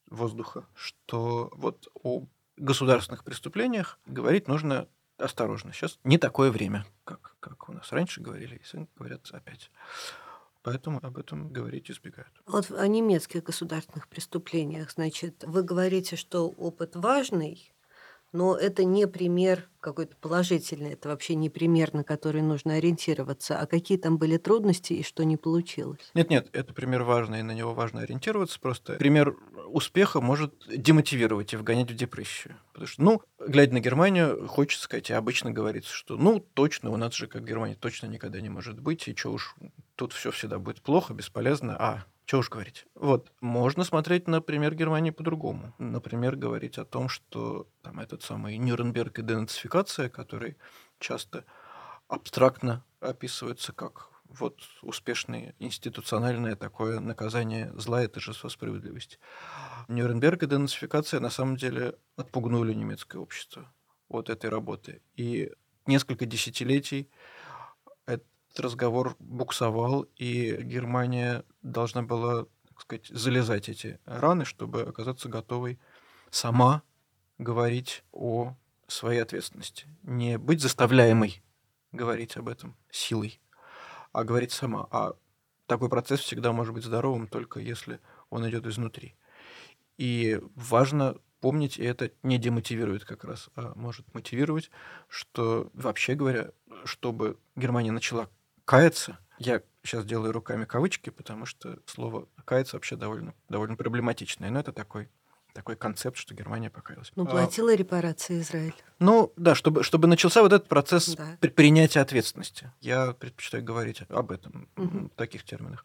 воздуха, 0.10 0.66
что 0.74 1.52
вот 1.54 1.88
о 1.94 2.26
государственных 2.58 3.24
преступлениях 3.24 4.00
говорить 4.08 4.48
нужно 4.48 4.88
осторожно. 5.20 5.74
Сейчас 5.74 6.00
не 6.04 6.18
такое 6.18 6.52
время, 6.52 6.86
как, 7.04 7.36
как 7.40 7.70
у 7.70 7.74
нас 7.74 7.92
раньше 7.92 8.22
говорили, 8.22 8.56
и 8.56 8.88
говорят 8.96 9.30
опять. 9.32 9.72
Поэтому 10.62 11.00
об 11.02 11.18
этом 11.18 11.50
говорить 11.50 11.90
избегают. 11.90 12.32
Вот 12.46 12.70
о 12.72 12.86
немецких 12.88 13.44
государственных 13.44 14.08
преступлениях, 14.08 14.92
значит, 14.92 15.44
вы 15.46 15.64
говорите, 15.64 16.16
что 16.16 16.50
опыт 16.50 16.96
важный, 16.96 17.72
но 18.32 18.56
это 18.56 18.84
не 18.84 19.08
пример 19.08 19.70
какой-то 19.80 20.16
положительный, 20.18 20.94
это 20.94 21.10
вообще 21.10 21.36
не 21.36 21.50
пример, 21.50 21.94
на 21.94 22.04
который 22.04 22.42
нужно 22.42 22.76
ориентироваться. 22.76 23.58
А 23.60 23.66
какие 23.66 23.98
там 23.98 24.18
были 24.18 24.38
трудности 24.38 24.94
и 24.94 25.04
что 25.04 25.24
не 25.24 25.38
получилось? 25.38 26.12
Нет-нет, 26.14 26.50
это 26.52 26.74
пример 26.74 27.04
важный, 27.04 27.40
и 27.40 27.44
на 27.44 27.52
него 27.52 27.74
важно 27.74 28.02
ориентироваться. 28.02 28.60
Просто 28.60 28.94
пример 28.94 29.36
успеха 29.68 30.22
может 30.22 30.54
демотивировать 30.68 31.54
и 31.54 31.58
вгонять 31.58 31.92
в 31.92 31.96
депрессию. 31.96 32.56
Потому 32.74 32.88
что, 32.88 33.04
ну, 33.04 33.22
глядя 33.40 33.74
на 33.74 33.80
Германию, 33.80 34.48
хочется 34.48 34.84
сказать, 34.84 35.10
и 35.10 35.14
обычно 35.14 35.52
говорится, 35.52 35.94
что, 35.94 36.18
ну, 36.18 36.40
точно, 36.40 36.92
у 36.92 36.98
нас 36.98 37.14
же, 37.14 37.28
как 37.28 37.46
Германия, 37.46 37.76
точно 37.76 38.08
никогда 38.08 38.42
не 38.42 38.50
может 38.50 38.80
быть, 38.80 39.08
и 39.08 39.16
что 39.16 39.32
уж, 39.32 39.56
тут 39.96 40.14
все 40.14 40.32
всегда 40.32 40.60
будет 40.60 40.82
плохо, 40.82 41.14
бесполезно, 41.14 41.76
а 41.80 42.06
что 42.30 42.38
уж 42.38 42.50
говорить. 42.52 42.86
Вот, 42.94 43.32
можно 43.42 43.84
смотреть, 43.84 44.28
например, 44.28 44.76
Германии 44.76 45.10
по-другому. 45.10 45.74
Например, 45.80 46.36
говорить 46.36 46.78
о 46.78 46.86
том, 46.86 47.10
что 47.10 47.68
там 47.82 48.00
этот 48.00 48.22
самый 48.22 48.56
Нюрнберг 48.60 49.18
и 49.18 49.24
денацификация, 49.24 50.10
который 50.10 50.56
часто 51.00 51.44
абстрактно 52.08 52.84
описывается 53.00 53.74
как 53.74 54.10
вот 54.26 54.60
успешное 54.84 55.56
институциональное 55.58 56.56
такое 56.56 57.00
наказание 57.00 57.74
зла, 57.74 58.04
это 58.04 58.20
же 58.20 58.36
справедливость. 58.36 59.18
Нюрнберг 59.88 60.44
и 60.44 60.46
денацификация 60.46 61.20
на 61.20 61.32
самом 61.32 61.56
деле 61.56 61.96
отпугнули 62.16 62.76
немецкое 62.76 63.20
общество 63.20 63.74
от 64.08 64.30
этой 64.30 64.52
работы. 64.52 65.02
И 65.16 65.52
несколько 65.88 66.28
десятилетий 66.28 67.10
разговор 68.58 69.16
буксовал, 69.20 70.04
и 70.16 70.58
Германия 70.62 71.44
должна 71.62 72.02
была, 72.02 72.46
так 72.68 72.82
сказать, 72.82 73.08
залезать 73.08 73.70
эти 73.70 74.00
раны, 74.06 74.46
чтобы 74.46 74.84
оказаться 74.84 75.30
готовой 75.30 75.80
сама 76.32 76.84
говорить 77.38 78.04
о 78.12 78.56
своей 78.88 79.22
ответственности. 79.22 79.88
Не 80.04 80.38
быть 80.38 80.62
заставляемой 80.62 81.44
говорить 81.92 82.38
об 82.38 82.50
этом 82.50 82.76
силой 82.90 83.40
а 84.12 84.24
говорить 84.24 84.52
сама. 84.52 84.88
А 84.92 85.14
такой 85.66 85.90
процесс 85.90 86.22
всегда 86.22 86.52
может 86.52 86.74
быть 86.74 86.84
здоровым, 86.84 87.28
только 87.28 87.60
если 87.60 88.00
он 88.30 88.48
идет 88.50 88.66
изнутри. 88.66 89.16
И 89.98 90.40
важно 90.56 91.18
помнить, 91.42 91.78
и 91.78 91.84
это 91.84 92.12
не 92.24 92.38
демотивирует 92.38 93.06
как 93.06 93.24
раз, 93.24 93.50
а 93.56 93.74
может 93.76 94.14
мотивировать, 94.14 94.72
что 95.08 95.70
вообще 95.74 96.16
говоря, 96.16 96.52
чтобы 96.86 97.38
Германия 97.56 97.92
начала 97.92 98.30
каяться, 98.70 99.18
я 99.40 99.64
сейчас 99.84 100.06
делаю 100.06 100.32
руками 100.32 100.64
кавычки, 100.64 101.10
потому 101.10 101.48
что 101.48 101.80
слово 101.88 102.28
каяться 102.46 102.76
вообще 102.76 102.96
довольно, 102.96 103.34
довольно 103.50 103.76
проблематичное, 103.76 104.52
но 104.52 104.60
это 104.60 104.72
такой 104.72 105.10
такой 105.54 105.76
концепт, 105.76 106.18
что 106.18 106.36
Германия 106.36 106.70
покаялась. 106.70 107.12
Ну, 107.16 107.26
платила 107.26 107.72
а, 107.72 107.76
репарации 107.76 108.42
Израиль. 108.42 108.76
Ну, 109.00 109.34
да, 109.36 109.56
чтобы, 109.56 109.84
чтобы 109.84 110.08
начался 110.08 110.44
вот 110.44 110.54
этот 110.54 110.68
процесс 110.70 111.16
да. 111.16 111.36
принятия 111.56 112.02
ответственности. 112.02 112.72
Я 112.80 113.14
предпочитаю 113.14 113.64
говорить 113.64 114.04
об 114.08 114.32
этом, 114.32 114.70
угу. 114.78 115.10
в 115.10 115.18
таких 115.18 115.44
терминах. 115.44 115.84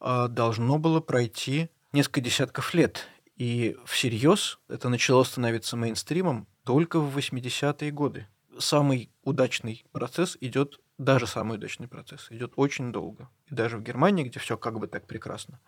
А, 0.00 0.28
должно 0.28 0.78
было 0.78 1.00
пройти 1.00 1.68
несколько 1.92 2.22
десятков 2.22 2.72
лет. 2.72 3.06
И 3.36 3.76
всерьез 3.84 4.58
это 4.68 4.88
начало 4.88 5.24
становиться 5.24 5.76
мейнстримом 5.76 6.48
только 6.64 6.98
в 6.98 7.16
80-е 7.16 7.90
годы. 7.90 8.26
Самый 8.58 9.10
удачный 9.22 9.84
процесс 9.92 10.38
идет, 10.40 10.80
даже 10.98 11.26
самый 11.26 11.56
удачный 11.58 11.88
процесс 11.88 12.30
идет 12.30 12.52
очень 12.56 12.92
долго. 12.92 13.28
И 13.46 13.54
даже 13.54 13.78
в 13.78 13.82
Германии, 13.82 14.24
где 14.24 14.38
все 14.38 14.56
как 14.56 14.78
бы 14.78 14.86
так 14.86 15.06
прекрасно, 15.06 15.60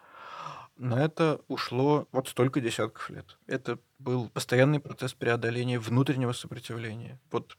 на 0.76 1.02
это 1.04 1.40
ушло 1.48 2.06
вот 2.12 2.28
столько 2.28 2.60
десятков 2.60 3.08
лет. 3.10 3.38
Это 3.46 3.78
был 3.98 4.28
постоянный 4.28 4.80
процесс 4.80 5.14
преодоления 5.14 5.78
внутреннего 5.78 6.32
сопротивления. 6.32 7.18
Вот 7.30 7.56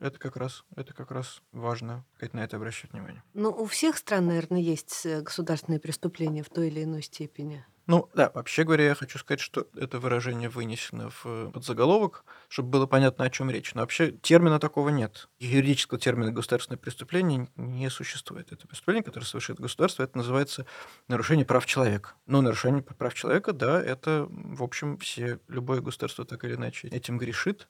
это 0.00 0.18
как 0.18 0.36
раз, 0.36 0.64
это 0.76 0.94
как 0.94 1.10
раз 1.10 1.42
важно 1.52 2.04
как 2.18 2.32
на 2.34 2.40
это 2.40 2.56
обращать 2.56 2.92
внимание. 2.92 3.22
Ну, 3.34 3.50
у 3.50 3.66
всех 3.66 3.96
стран, 3.96 4.26
наверное, 4.26 4.60
есть 4.60 5.06
э, 5.06 5.20
государственные 5.22 5.80
преступления 5.80 6.42
в 6.42 6.48
той 6.48 6.68
или 6.68 6.84
иной 6.84 7.02
степени. 7.02 7.64
Ну 7.88 8.06
да, 8.14 8.30
вообще 8.34 8.64
говоря, 8.64 8.84
я 8.84 8.94
хочу 8.94 9.18
сказать, 9.18 9.40
что 9.40 9.66
это 9.74 9.98
выражение 9.98 10.50
вынесено 10.50 11.08
в 11.08 11.22
э, 11.24 11.50
подзаголовок, 11.50 12.22
чтобы 12.48 12.68
было 12.68 12.86
понятно, 12.86 13.24
о 13.24 13.30
чем 13.30 13.50
речь. 13.50 13.72
Но 13.72 13.80
вообще 13.80 14.12
термина 14.12 14.60
такого 14.60 14.90
нет. 14.90 15.30
Юридического 15.38 15.98
термина 15.98 16.30
государственное 16.30 16.76
преступление 16.76 17.48
не 17.56 17.88
существует. 17.88 18.52
Это 18.52 18.68
преступление, 18.68 19.02
которое 19.02 19.24
совершает 19.24 19.58
государство, 19.58 20.02
это 20.02 20.18
называется 20.18 20.66
нарушение 21.08 21.46
прав 21.46 21.64
человека. 21.64 22.10
Но 22.26 22.42
нарушение 22.42 22.82
прав 22.82 23.14
человека, 23.14 23.54
да, 23.54 23.82
это, 23.82 24.26
в 24.28 24.62
общем, 24.62 24.98
все, 24.98 25.40
любое 25.48 25.80
государство 25.80 26.26
так 26.26 26.44
или 26.44 26.56
иначе 26.56 26.88
этим 26.88 27.16
грешит. 27.16 27.68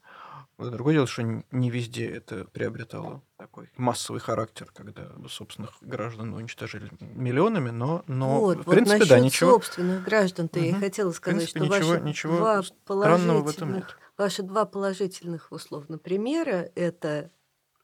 Другое 0.59 0.95
дело, 0.95 1.07
что 1.07 1.23
не 1.23 1.71
везде 1.71 2.11
это 2.11 2.45
приобретало 2.47 3.23
такой 3.37 3.71
массовый 3.77 4.21
характер, 4.21 4.71
когда 4.75 5.09
собственных 5.29 5.77
граждан 5.81 6.35
уничтожили 6.35 6.91
миллионами, 7.01 7.71
но, 7.71 8.03
но 8.09 8.41
вот, 8.41 8.59
в 8.59 8.67
вот 8.67 8.75
принципе, 8.75 9.05
да, 9.05 9.21
ничего... 9.21 9.53
собственных 9.53 10.03
граждан-то 10.03 10.59
угу. 10.59 10.67
я 10.67 10.75
хотела 10.75 11.13
сказать, 11.13 11.53
принципе, 11.53 11.65
что 11.67 11.77
ничего, 11.77 11.91
ваши 11.91 12.03
ничего 12.03 12.37
два 12.39 12.63
положительных, 12.85 13.45
в 13.45 13.49
этом 13.49 13.75
нет. 13.75 13.97
Ваши 14.17 14.43
два 14.43 14.65
положительных, 14.65 15.53
условно, 15.53 15.97
примера– 15.97 16.69
это 16.75 17.31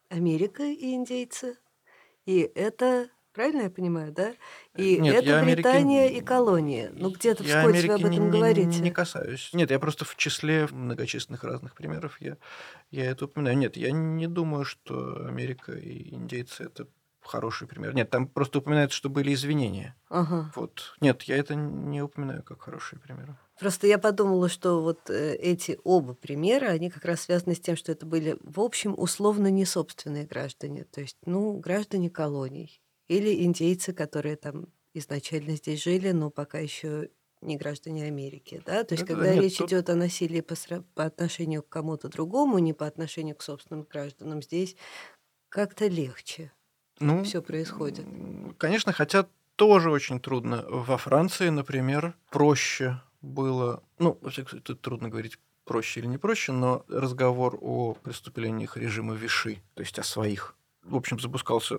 Америка 0.08 0.64
и 0.64 0.94
индейцы, 0.94 1.56
и 2.26 2.40
это 2.40 3.08
Правильно 3.34 3.62
я 3.62 3.70
понимаю, 3.70 4.12
да? 4.12 4.32
И 4.76 4.96
Нет, 4.98 5.16
это 5.16 5.26
я 5.26 5.38
Америки... 5.40 5.56
Британия 5.56 6.08
и 6.08 6.20
колония. 6.20 6.92
Ну, 6.94 7.10
где-то 7.10 7.42
вскользь 7.42 7.64
вы 7.64 7.70
Америки 7.70 7.90
об 7.90 8.12
этом 8.12 8.30
не, 8.30 8.38
говорите. 8.38 8.80
не 8.80 8.90
касаюсь. 8.92 9.50
Нет, 9.52 9.72
я 9.72 9.80
просто 9.80 10.04
в 10.04 10.14
числе 10.14 10.68
многочисленных 10.70 11.42
разных 11.42 11.74
примеров 11.74 12.20
я, 12.20 12.36
я 12.92 13.10
это 13.10 13.24
упоминаю. 13.24 13.58
Нет, 13.58 13.76
я 13.76 13.90
не 13.90 14.28
думаю, 14.28 14.64
что 14.64 15.26
Америка 15.26 15.72
и 15.72 16.14
индейцы 16.14 16.62
это 16.62 16.86
хороший 17.26 17.66
пример. 17.66 17.92
Нет, 17.94 18.10
там 18.10 18.28
просто 18.28 18.58
упоминается, 18.58 18.96
что 18.96 19.08
были 19.08 19.34
извинения. 19.34 19.96
Ага. 20.08 20.52
Вот. 20.54 20.94
Нет, 21.00 21.22
я 21.22 21.36
это 21.36 21.56
не 21.56 22.02
упоминаю 22.02 22.44
как 22.44 22.62
хорошие 22.62 23.00
примеры. 23.00 23.36
Просто 23.58 23.86
я 23.86 23.98
подумала, 23.98 24.48
что 24.48 24.80
вот 24.80 25.10
э, 25.10 25.34
эти 25.36 25.78
оба 25.84 26.14
примера, 26.14 26.66
они 26.66 26.90
как 26.90 27.04
раз 27.04 27.22
связаны 27.22 27.54
с 27.54 27.60
тем, 27.60 27.76
что 27.76 27.90
это 27.90 28.06
были, 28.06 28.36
в 28.42 28.60
общем, 28.60 28.94
условно 28.96 29.48
не 29.48 29.64
собственные 29.64 30.24
граждане. 30.24 30.84
То 30.84 31.00
есть, 31.00 31.16
ну, 31.24 31.58
граждане 31.58 32.10
колоний. 32.10 32.80
Или 33.08 33.44
индейцы, 33.44 33.92
которые 33.92 34.36
там 34.36 34.66
изначально 34.94 35.56
здесь 35.56 35.82
жили, 35.82 36.12
но 36.12 36.30
пока 36.30 36.58
еще 36.58 37.10
не 37.40 37.56
граждане 37.56 38.06
Америки, 38.06 38.62
да? 38.64 38.84
То 38.84 38.94
есть, 38.94 39.04
Да-да-да, 39.04 39.20
когда 39.20 39.34
нет, 39.34 39.44
речь 39.44 39.58
тут- 39.58 39.68
идет 39.68 39.90
о 39.90 39.94
насилии 39.94 40.40
по, 40.40 40.54
по 40.94 41.04
отношению 41.04 41.62
к 41.62 41.68
кому-то 41.68 42.08
другому, 42.08 42.58
не 42.58 42.72
по 42.72 42.86
отношению 42.86 43.36
к 43.36 43.42
собственным 43.42 43.82
гражданам, 43.84 44.42
здесь 44.42 44.76
как-то 45.50 45.86
легче 45.86 46.52
Ну, 47.00 47.22
все 47.24 47.42
происходит. 47.42 48.06
Конечно, 48.58 48.92
хотя 48.92 49.26
тоже 49.56 49.90
очень 49.90 50.20
трудно. 50.20 50.64
Во 50.68 50.96
Франции, 50.96 51.48
например, 51.50 52.16
проще 52.30 53.00
было... 53.20 53.82
Ну, 53.98 54.18
во 54.20 54.30
всяком 54.30 54.50
случае, 54.50 54.64
тут 54.64 54.80
трудно 54.80 55.08
говорить 55.08 55.38
проще 55.64 56.00
или 56.00 56.06
не 56.06 56.18
проще, 56.18 56.52
но 56.52 56.84
разговор 56.88 57.58
о 57.60 57.94
преступлениях 57.94 58.76
режима 58.76 59.14
Виши, 59.14 59.62
то 59.74 59.80
есть 59.80 59.98
о 59.98 60.02
своих, 60.02 60.56
в 60.82 60.96
общем, 60.96 61.18
запускался 61.18 61.78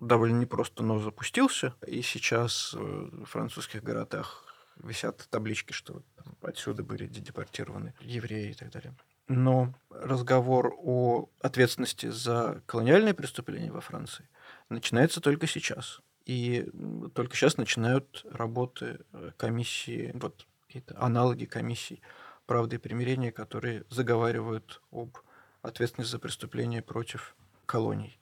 довольно 0.00 0.38
непросто, 0.40 0.82
но 0.82 0.98
запустился. 0.98 1.74
И 1.86 2.02
сейчас 2.02 2.74
э, 2.74 2.78
в 2.78 3.24
французских 3.24 3.82
городах 3.82 4.44
висят 4.76 5.26
таблички, 5.30 5.72
что 5.72 6.02
отсюда 6.42 6.82
были 6.82 7.06
депортированы 7.06 7.94
евреи 8.00 8.50
и 8.50 8.54
так 8.54 8.70
далее. 8.70 8.94
Но 9.28 9.74
разговор 9.90 10.74
о 10.78 11.28
ответственности 11.40 12.08
за 12.08 12.62
колониальные 12.66 13.14
преступления 13.14 13.70
во 13.70 13.80
Франции 13.80 14.28
начинается 14.70 15.20
только 15.20 15.46
сейчас. 15.46 16.00
И 16.24 16.68
только 17.14 17.36
сейчас 17.36 17.56
начинают 17.56 18.24
работы 18.30 19.00
э, 19.12 19.30
комиссии, 19.36 20.12
вот 20.14 20.46
какие-то 20.66 20.94
аналоги 21.00 21.46
комиссий 21.46 22.02
правды 22.46 22.76
и 22.76 22.78
примирения, 22.78 23.32
которые 23.32 23.84
заговаривают 23.90 24.80
об 24.90 25.18
ответственности 25.62 26.12
за 26.12 26.18
преступления 26.18 26.82
против 26.82 27.34
колоний. 27.66 28.17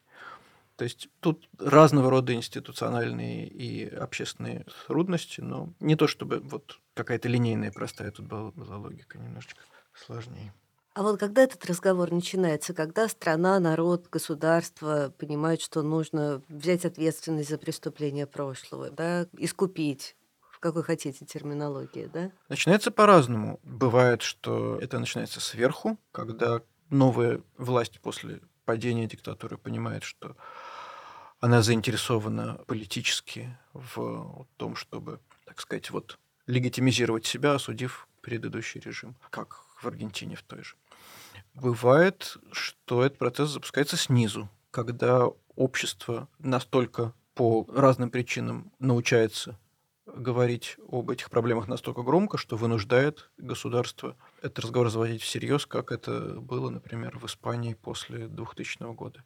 То 0.76 0.84
есть 0.84 1.08
тут 1.20 1.48
разного 1.58 2.10
рода 2.10 2.34
институциональные 2.34 3.48
и 3.48 3.88
общественные 3.88 4.66
трудности, 4.86 5.40
но 5.40 5.72
не 5.80 5.96
то 5.96 6.06
чтобы 6.06 6.40
вот 6.40 6.78
какая-то 6.94 7.28
линейная 7.28 7.72
простая 7.72 8.10
тут 8.10 8.26
была, 8.26 8.50
была 8.50 8.76
логика, 8.76 9.18
немножечко 9.18 9.62
сложнее. 9.94 10.52
А 10.94 11.02
вот 11.02 11.20
когда 11.20 11.42
этот 11.42 11.64
разговор 11.66 12.10
начинается, 12.10 12.72
когда 12.72 13.08
страна, 13.08 13.60
народ, 13.60 14.08
государство 14.08 15.12
понимают, 15.18 15.60
что 15.60 15.82
нужно 15.82 16.42
взять 16.48 16.86
ответственность 16.86 17.50
за 17.50 17.58
преступления 17.58 18.26
прошлого, 18.26 18.90
да, 18.90 19.26
искупить, 19.36 20.16
в 20.50 20.58
какой 20.58 20.82
хотите 20.82 21.26
терминологии, 21.26 22.08
да? 22.10 22.30
Начинается 22.48 22.90
по-разному. 22.90 23.60
Бывает, 23.62 24.22
что 24.22 24.78
это 24.80 24.98
начинается 24.98 25.38
сверху, 25.38 25.98
когда 26.12 26.62
новая 26.88 27.42
власть 27.58 28.00
после 28.00 28.40
падения 28.64 29.06
диктатуры 29.06 29.58
понимает, 29.58 30.02
что 30.02 30.36
она 31.40 31.62
заинтересована 31.62 32.60
политически 32.66 33.56
в 33.72 34.46
том, 34.56 34.76
чтобы, 34.76 35.20
так 35.44 35.60
сказать, 35.60 35.90
вот 35.90 36.18
легитимизировать 36.46 37.26
себя, 37.26 37.54
осудив 37.54 38.08
предыдущий 38.20 38.80
режим, 38.80 39.16
как 39.30 39.64
в 39.80 39.86
Аргентине 39.86 40.36
в 40.36 40.42
той 40.42 40.62
же. 40.62 40.74
Бывает, 41.54 42.36
что 42.52 43.04
этот 43.04 43.18
процесс 43.18 43.50
запускается 43.50 43.96
снизу, 43.96 44.48
когда 44.70 45.26
общество 45.54 46.28
настолько 46.38 47.12
по 47.34 47.66
разным 47.68 48.10
причинам 48.10 48.72
научается 48.78 49.58
говорить 50.16 50.76
об 50.90 51.10
этих 51.10 51.30
проблемах 51.30 51.68
настолько 51.68 52.02
громко, 52.02 52.38
что 52.38 52.56
вынуждает 52.56 53.30
государство 53.36 54.16
этот 54.42 54.60
разговор 54.60 54.90
заводить 54.90 55.22
всерьез, 55.22 55.66
как 55.66 55.92
это 55.92 56.40
было, 56.40 56.70
например, 56.70 57.18
в 57.18 57.26
Испании 57.26 57.74
после 57.74 58.26
2000 58.28 58.94
года. 58.94 59.22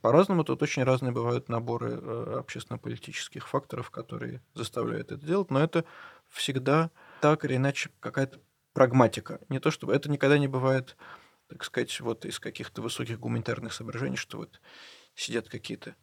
По-разному 0.00 0.44
тут 0.44 0.62
очень 0.62 0.84
разные 0.84 1.12
бывают 1.12 1.48
наборы 1.48 1.98
э, 2.00 2.36
общественно-политических 2.38 3.48
факторов, 3.48 3.90
которые 3.90 4.42
заставляют 4.54 5.10
это 5.10 5.24
делать, 5.24 5.50
но 5.50 5.60
это 5.60 5.84
всегда 6.28 6.90
так 7.20 7.44
или 7.44 7.56
иначе 7.56 7.90
какая-то 8.00 8.38
прагматика. 8.72 9.40
Не 9.48 9.60
то 9.60 9.70
чтобы 9.70 9.94
это 9.94 10.10
никогда 10.10 10.38
не 10.38 10.48
бывает, 10.48 10.96
так 11.48 11.64
сказать, 11.64 11.98
вот 12.00 12.24
из 12.24 12.38
каких-то 12.38 12.82
высоких 12.82 13.18
гуманитарных 13.18 13.72
соображений, 13.72 14.16
что 14.16 14.38
вот 14.38 14.60
сидят 15.14 15.48
какие-то 15.48 15.94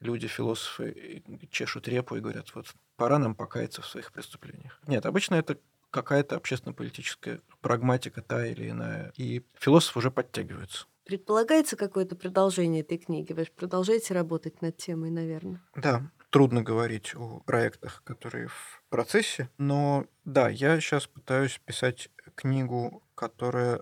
люди, 0.00 0.26
философы, 0.26 1.22
чешут 1.50 1.88
репу 1.88 2.16
и 2.16 2.20
говорят, 2.20 2.54
вот 2.54 2.66
пора 2.96 3.18
нам 3.18 3.34
покаяться 3.34 3.82
в 3.82 3.86
своих 3.86 4.12
преступлениях. 4.12 4.80
Нет, 4.86 5.06
обычно 5.06 5.36
это 5.36 5.58
какая-то 5.90 6.36
общественно-политическая 6.36 7.40
прагматика 7.60 8.22
та 8.22 8.46
или 8.46 8.70
иная, 8.70 9.12
и 9.16 9.42
философы 9.58 9.98
уже 10.00 10.10
подтягиваются. 10.10 10.86
Предполагается 11.04 11.76
какое-то 11.76 12.16
продолжение 12.16 12.82
этой 12.82 12.98
книги? 12.98 13.32
Вы 13.32 13.44
же 13.44 13.50
продолжаете 13.50 14.12
работать 14.12 14.60
над 14.60 14.76
темой, 14.76 15.10
наверное. 15.10 15.62
Да, 15.74 16.10
трудно 16.28 16.62
говорить 16.62 17.14
о 17.14 17.40
проектах, 17.40 18.02
которые 18.04 18.48
в 18.48 18.82
процессе, 18.90 19.48
но 19.56 20.06
да, 20.26 20.50
я 20.50 20.78
сейчас 20.80 21.06
пытаюсь 21.06 21.58
писать 21.64 22.10
книгу, 22.34 23.02
которая 23.14 23.80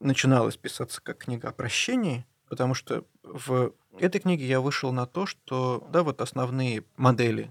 начиналась 0.00 0.56
писаться 0.56 1.00
как 1.00 1.18
книга 1.18 1.48
о 1.48 1.52
прощении, 1.52 2.26
потому 2.48 2.74
что 2.74 3.04
в 3.22 3.72
этой 4.00 4.20
книге 4.20 4.46
я 4.46 4.60
вышел 4.60 4.92
на 4.92 5.06
то, 5.06 5.26
что 5.26 5.86
да, 5.90 6.02
вот 6.02 6.20
основные 6.20 6.84
модели 6.96 7.50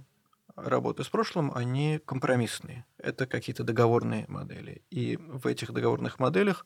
работы 0.55 1.03
с 1.03 1.09
прошлым, 1.09 1.51
они 1.53 1.99
компромиссные. 2.05 2.85
Это 2.97 3.27
какие-то 3.27 3.63
договорные 3.63 4.25
модели. 4.27 4.81
И 4.89 5.17
в 5.17 5.45
этих 5.47 5.71
договорных 5.71 6.19
моделях 6.19 6.65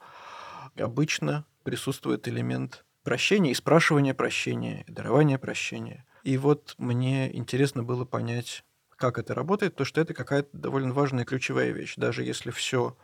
обычно 0.77 1.45
присутствует 1.63 2.27
элемент 2.27 2.85
прощения 3.03 3.51
и 3.51 3.55
спрашивания 3.55 4.13
прощения, 4.13 4.85
и 4.87 4.91
дарования 4.91 5.37
прощения. 5.37 6.05
И 6.23 6.37
вот 6.37 6.75
мне 6.77 7.35
интересно 7.35 7.83
было 7.83 8.05
понять, 8.05 8.63
как 8.95 9.17
это 9.17 9.33
работает, 9.33 9.75
то 9.75 9.83
что 9.85 9.99
это 9.99 10.13
какая-то 10.13 10.49
довольно 10.53 10.93
важная 10.93 11.25
ключевая 11.25 11.71
вещь. 11.71 11.95
Даже 11.97 12.23
если 12.23 12.51
все, 12.51 12.95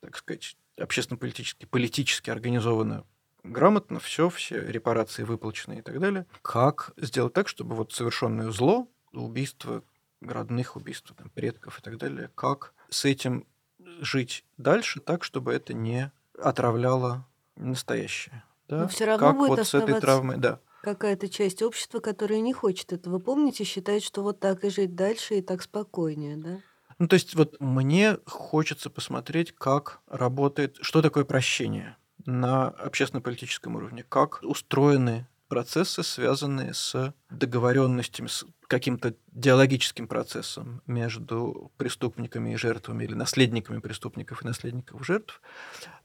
так 0.00 0.16
сказать, 0.16 0.56
общественно-политически, 0.78 1.64
политически 1.64 2.30
организовано 2.30 3.04
грамотно, 3.44 4.00
все, 4.00 4.28
все 4.28 4.60
репарации 4.60 5.22
выплачены 5.22 5.78
и 5.78 5.82
так 5.82 5.98
далее. 6.00 6.26
Как 6.42 6.92
сделать 6.96 7.32
так, 7.32 7.48
чтобы 7.48 7.74
вот 7.74 7.92
совершенное 7.92 8.50
зло, 8.50 8.88
убийство 9.12 9.82
родных, 10.20 10.76
убийство 10.76 11.14
там, 11.16 11.30
предков 11.30 11.78
и 11.78 11.82
так 11.82 11.98
далее, 11.98 12.30
как 12.34 12.74
с 12.88 13.04
этим 13.04 13.46
жить 14.00 14.44
дальше 14.56 15.00
так, 15.00 15.24
чтобы 15.24 15.52
это 15.52 15.74
не 15.74 16.12
отравляло 16.38 17.26
настоящее. 17.56 18.44
Да? 18.68 18.82
Но 18.82 18.88
всё 18.88 19.06
равно 19.06 19.28
как 19.28 19.36
будет 19.36 19.58
вот 19.58 19.66
с 19.66 19.74
этой 19.74 20.00
травмой, 20.00 20.36
да. 20.38 20.60
Какая-то 20.82 21.28
часть 21.28 21.62
общества, 21.62 22.00
которая 22.00 22.40
не 22.40 22.52
хочет 22.52 22.92
этого 22.92 23.18
помнить 23.18 23.60
и 23.60 23.64
считает, 23.64 24.02
что 24.02 24.22
вот 24.22 24.40
так 24.40 24.64
и 24.64 24.70
жить 24.70 24.96
дальше, 24.96 25.36
и 25.36 25.42
так 25.42 25.62
спокойнее, 25.62 26.36
да? 26.36 26.60
Ну, 26.98 27.08
то 27.08 27.14
есть 27.14 27.34
вот 27.34 27.60
мне 27.60 28.18
хочется 28.26 28.90
посмотреть, 28.90 29.52
как 29.52 30.00
работает, 30.08 30.78
что 30.80 31.02
такое 31.02 31.24
прощение 31.24 31.96
на 32.26 32.68
общественно-политическом 32.68 33.76
уровне, 33.76 34.04
как 34.08 34.40
устроены 34.42 35.26
процессы, 35.48 36.02
связанные 36.02 36.72
с 36.72 37.14
договоренностями, 37.28 38.26
с 38.26 38.46
каким-то 38.68 39.14
диалогическим 39.32 40.08
процессом 40.08 40.80
между 40.86 41.70
преступниками 41.76 42.54
и 42.54 42.56
жертвами 42.56 43.04
или 43.04 43.12
наследниками 43.12 43.80
преступников 43.80 44.42
и 44.42 44.46
наследников 44.46 45.04
жертв, 45.04 45.42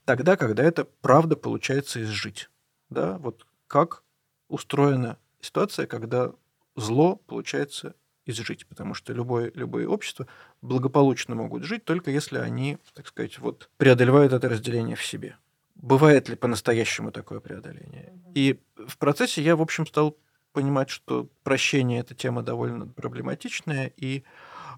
тогда, 0.03 0.35
когда 0.35 0.63
это 0.63 0.83
правда 0.83 1.37
получается 1.37 2.03
изжить. 2.03 2.49
Да? 2.89 3.17
Вот 3.19 3.47
как 3.67 4.03
устроена 4.49 5.17
ситуация, 5.39 5.87
когда 5.87 6.33
зло 6.75 7.15
получается 7.15 7.95
изжить, 8.25 8.67
потому 8.67 8.93
что 8.93 9.13
любое, 9.13 9.51
любое 9.55 9.87
общество 9.87 10.27
благополучно 10.61 11.35
могут 11.35 11.63
жить, 11.63 11.85
только 11.85 12.11
если 12.11 12.37
они, 12.37 12.77
так 12.93 13.07
сказать, 13.07 13.39
вот 13.39 13.69
преодолевают 13.77 14.33
это 14.33 14.49
разделение 14.49 14.95
в 14.95 15.05
себе. 15.05 15.37
Бывает 15.81 16.27
ли 16.27 16.35
по-настоящему 16.35 17.11
такое 17.11 17.39
преодоление? 17.39 18.19
И 18.33 18.59
в 18.75 18.97
процессе 18.97 19.41
я, 19.41 19.55
в 19.55 19.61
общем, 19.61 19.85
стал 19.85 20.17
понимать, 20.51 20.89
что 20.89 21.29
прощение– 21.43 21.99
это 22.01 22.15
тема 22.15 22.41
довольно 22.41 22.87
проблематичная, 22.87 23.93
и 23.95 24.23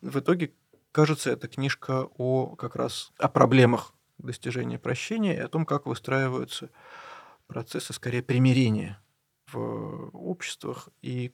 в 0.01 0.19
итоге, 0.19 0.51
кажется, 0.91 1.31
эта 1.31 1.47
книжка 1.47 2.09
о 2.17 2.55
как 2.57 2.75
раз 2.75 3.13
о 3.17 3.29
проблемах 3.29 3.93
достижения 4.17 4.77
прощения 4.77 5.35
и 5.35 5.39
о 5.39 5.47
том, 5.47 5.65
как 5.65 5.85
выстраиваются 5.85 6.69
процессы, 7.47 7.93
скорее, 7.93 8.21
примирения 8.21 9.01
в 9.51 10.09
обществах 10.13 10.89
и 11.01 11.31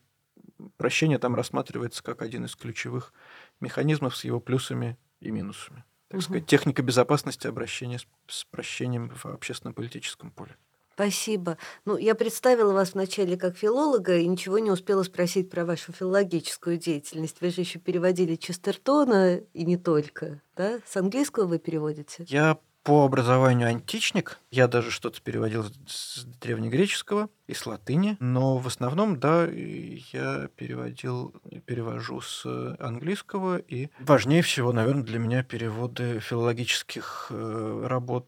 прощение 0.77 1.17
там 1.17 1.35
рассматривается 1.35 2.03
как 2.03 2.21
один 2.21 2.45
из 2.45 2.55
ключевых 2.55 3.13
механизмов 3.59 4.15
с 4.15 4.23
его 4.23 4.39
плюсами 4.39 4.97
и 5.19 5.31
минусами. 5.31 5.83
Так 6.09 6.21
сказать, 6.21 6.45
техника 6.45 6.83
безопасности 6.83 7.47
обращения 7.47 7.99
с, 7.99 8.05
с 8.27 8.45
прощением 8.45 9.09
в 9.09 9.25
общественно-политическом 9.25 10.31
поле. 10.31 10.55
Спасибо. 10.95 11.57
Ну, 11.83 11.97
я 11.97 12.15
представила 12.15 12.71
вас 12.71 12.93
вначале 12.93 13.35
как 13.35 13.57
филолога 13.57 14.17
и 14.17 14.25
ничего 14.25 14.59
не 14.59 14.71
успела 14.71 15.03
спросить 15.03 15.49
про 15.49 15.65
вашу 15.65 15.91
филологическую 15.91 16.77
деятельность. 16.77 17.41
Вы 17.41 17.49
же 17.49 17.61
еще 17.61 17.79
переводили 17.79 18.35
Честертона 18.35 19.41
и 19.53 19.65
не 19.65 19.75
только, 19.75 20.41
да? 20.55 20.79
С 20.87 20.95
английского 20.95 21.47
вы 21.47 21.59
переводите? 21.59 22.25
Я 22.29 22.59
по 22.85 23.03
образованию 23.03 23.67
античник. 23.67 24.39
Я 24.51 24.67
даже 24.67 24.91
что-то 24.91 25.19
переводил 25.19 25.65
с 25.87 26.23
древнегреческого 26.39 27.29
и 27.47 27.55
с 27.55 27.65
латыни. 27.65 28.15
Но 28.19 28.57
в 28.57 28.67
основном, 28.67 29.19
да, 29.19 29.45
я 29.45 30.49
переводил, 30.55 31.33
перевожу 31.65 32.21
с 32.21 32.45
английского. 32.79 33.57
И 33.57 33.89
важнее 33.99 34.43
всего, 34.43 34.71
наверное, 34.71 35.01
для 35.01 35.17
меня 35.17 35.41
переводы 35.41 36.19
филологических 36.19 37.27
э, 37.31 37.85
работ 37.87 38.27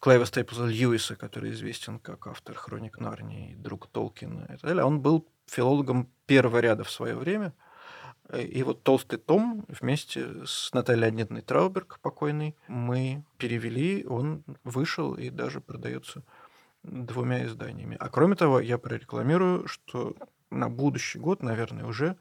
Клайва 0.00 0.24
Стейплза 0.24 0.64
Льюиса, 0.64 1.14
который 1.14 1.50
известен 1.52 1.98
как 1.98 2.28
автор 2.28 2.56
«Хроник 2.56 2.98
Нарнии», 3.00 3.56
друг 3.56 3.88
Толкина 3.88 4.44
и 4.44 4.56
так 4.56 4.62
далее. 4.62 4.84
Он 4.84 5.00
был 5.02 5.28
филологом 5.46 6.08
первого 6.24 6.60
ряда 6.60 6.82
в 6.82 6.90
свое 6.90 7.14
время– 7.14 7.52
и 8.32 8.62
вот 8.62 8.82
«Толстый 8.82 9.18
том» 9.18 9.64
вместе 9.68 10.44
с 10.44 10.72
Натальей 10.74 11.04
Леонидовной 11.04 11.42
Трауберг, 11.42 11.98
покойной, 12.02 12.54
мы 12.68 13.24
перевели, 13.38 14.04
он 14.06 14.44
вышел 14.64 15.14
и 15.14 15.30
даже 15.30 15.60
продается 15.60 16.22
двумя 16.82 17.46
изданиями. 17.46 17.96
А 17.98 18.08
кроме 18.08 18.36
того, 18.36 18.60
я 18.60 18.78
прорекламирую, 18.78 19.66
что 19.66 20.14
на 20.50 20.68
будущий 20.68 21.18
год, 21.18 21.42
наверное, 21.42 21.84
уже 21.84 22.16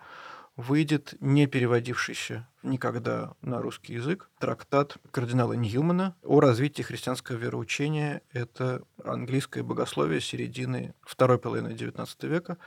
выйдет 0.56 1.14
не 1.20 1.46
переводившийся 1.46 2.48
никогда 2.64 3.34
на 3.42 3.62
русский 3.62 3.94
язык 3.94 4.30
трактат 4.40 4.98
кардинала 5.12 5.54
Ньюмана 5.54 6.16
о 6.24 6.40
развитии 6.40 6.82
христианского 6.82 7.38
вероучения. 7.38 8.22
Это 8.32 8.82
английское 9.04 9.62
богословие 9.62 10.20
середины 10.20 10.96
второй 11.04 11.38
половины 11.38 11.70
XIX 11.70 12.08
века. 12.28 12.58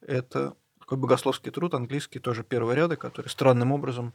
Это 0.00 0.54
такой 0.92 1.00
богословский 1.00 1.50
труд, 1.50 1.72
английский 1.72 2.18
тоже 2.18 2.44
первого 2.44 2.72
ряда, 2.72 2.96
который 2.96 3.28
странным 3.28 3.72
образом 3.72 4.12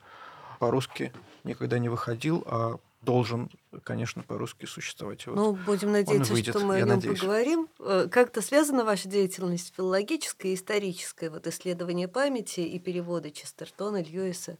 по-русски 0.59 1.11
никогда 1.43 1.79
не 1.79 1.89
выходил, 1.89 2.43
а 2.45 2.77
должен, 3.01 3.49
конечно, 3.83 4.21
по-русски 4.21 4.65
существовать. 4.65 5.25
Вот 5.25 5.35
ну, 5.35 5.53
будем 5.53 5.91
надеяться, 5.91 6.33
выйдет, 6.33 6.55
что 6.55 6.65
мы 6.65 6.75
о 6.75 6.79
нем 6.79 6.89
надеюсь. 6.89 7.19
поговорим. 7.19 7.67
Э, 7.79 8.07
как-то 8.11 8.43
связана 8.43 8.85
ваша 8.85 9.07
деятельность 9.07 9.73
филологическая 9.75 10.51
и 10.51 10.55
историческая, 10.55 11.31
вот 11.31 11.47
исследование 11.47 12.07
памяти 12.07 12.59
и 12.59 12.77
переводы 12.77 13.31
Честертона, 13.31 14.03
Льюиса? 14.03 14.57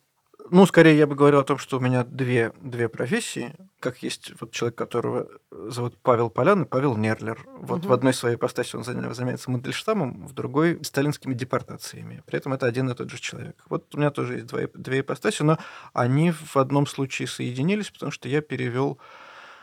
Ну, 0.50 0.66
скорее 0.66 0.98
я 0.98 1.08
бы 1.08 1.16
говорил 1.16 1.40
о 1.40 1.44
том, 1.44 1.58
что 1.58 1.78
у 1.78 1.80
меня 1.80 2.04
две, 2.04 2.54
две 2.62 2.90
профессии. 2.90 3.54
Как 3.80 4.02
есть 4.04 4.32
вот 4.40 4.52
человек, 4.52 4.78
которого 4.78 5.28
зовут 5.52 5.98
Павел 6.02 6.30
Полян 6.30 6.64
и 6.64 6.66
Павел 6.66 6.96
Нерлер. 6.96 7.46
Вот 7.60 7.80
угу. 7.80 7.90
в 7.90 7.94
одной 7.94 8.14
своей 8.14 8.36
ипостаси 8.36 8.76
он 8.76 8.84
занимается 8.84 9.52
Мандельштамом, 9.52 10.28
в 10.28 10.34
другой– 10.34 10.80
сталинскими 10.84 11.34
депортациями. 11.34 12.24
При 12.26 12.38
этом 12.38 12.54
это 12.54 12.66
один 12.66 12.90
и 12.90 12.96
тот 12.96 13.10
же 13.10 13.20
человек. 13.20 13.64
Вот 13.70 13.94
у 13.94 13.98
меня 13.98 14.12
тоже 14.12 14.36
есть 14.36 14.48
два, 14.48 14.62
две 14.74 15.02
ипостаси, 15.02 15.44
но 15.44 15.58
они 15.94 16.32
в 16.32 16.58
одном 16.58 16.88
случае 16.88 17.28
соединились, 17.28 17.92
потому 17.92 18.12
что 18.12 18.30
я 18.30 18.42
перевел 18.42 19.00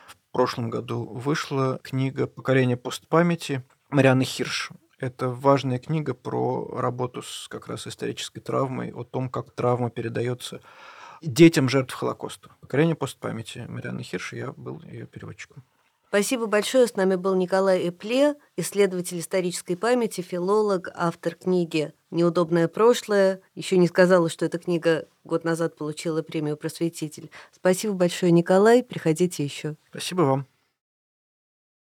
в 0.07 0.15
прошлом 0.31 0.69
году 0.69 1.05
вышла 1.05 1.79
книга 1.83 2.27
«Покорение 2.27 2.77
постпамяти» 2.77 3.63
Марианы 3.89 4.23
Хирш. 4.23 4.71
Это 4.99 5.29
важная 5.29 5.79
книга 5.79 6.13
про 6.13 6.67
работу 6.71 7.21
с 7.21 7.47
как 7.49 7.67
раз 7.67 7.87
исторической 7.87 8.39
травмой, 8.39 8.91
о 8.91 9.03
том, 9.03 9.29
как 9.29 9.51
травма 9.51 9.89
передается 9.89 10.61
детям 11.21 11.69
жертв 11.69 11.93
Холокоста. 11.93 12.49
Покорение 12.61 12.95
постпамяти 12.95 13.65
Марианны 13.67 14.03
Хирш, 14.03 14.33
я 14.33 14.51
был 14.53 14.81
ее 14.83 15.05
переводчиком. 15.05 15.63
Спасибо 16.07 16.45
большое. 16.45 16.87
С 16.87 16.95
нами 16.95 17.15
был 17.15 17.35
Николай 17.35 17.89
Эпле, 17.89 18.35
исследователь 18.55 19.19
исторической 19.19 19.75
памяти, 19.75 20.21
филолог, 20.21 20.89
автор 20.95 21.35
книги 21.35 21.93
«Неудобное 22.09 22.69
прошлое». 22.69 23.41
Еще 23.53 23.77
не 23.77 23.87
сказала, 23.87 24.29
что 24.29 24.45
эта 24.45 24.57
книга 24.57 25.09
год 25.25 25.43
назад 25.43 25.75
получила 25.75 26.21
премию 26.21 26.55
«Просветитель». 26.55 27.31
Спасибо 27.51 27.95
большое, 27.95 28.31
Николай. 28.31 28.81
Приходите 28.81 29.43
еще. 29.43 29.75
Спасибо 29.89 30.21
вам. 30.21 30.47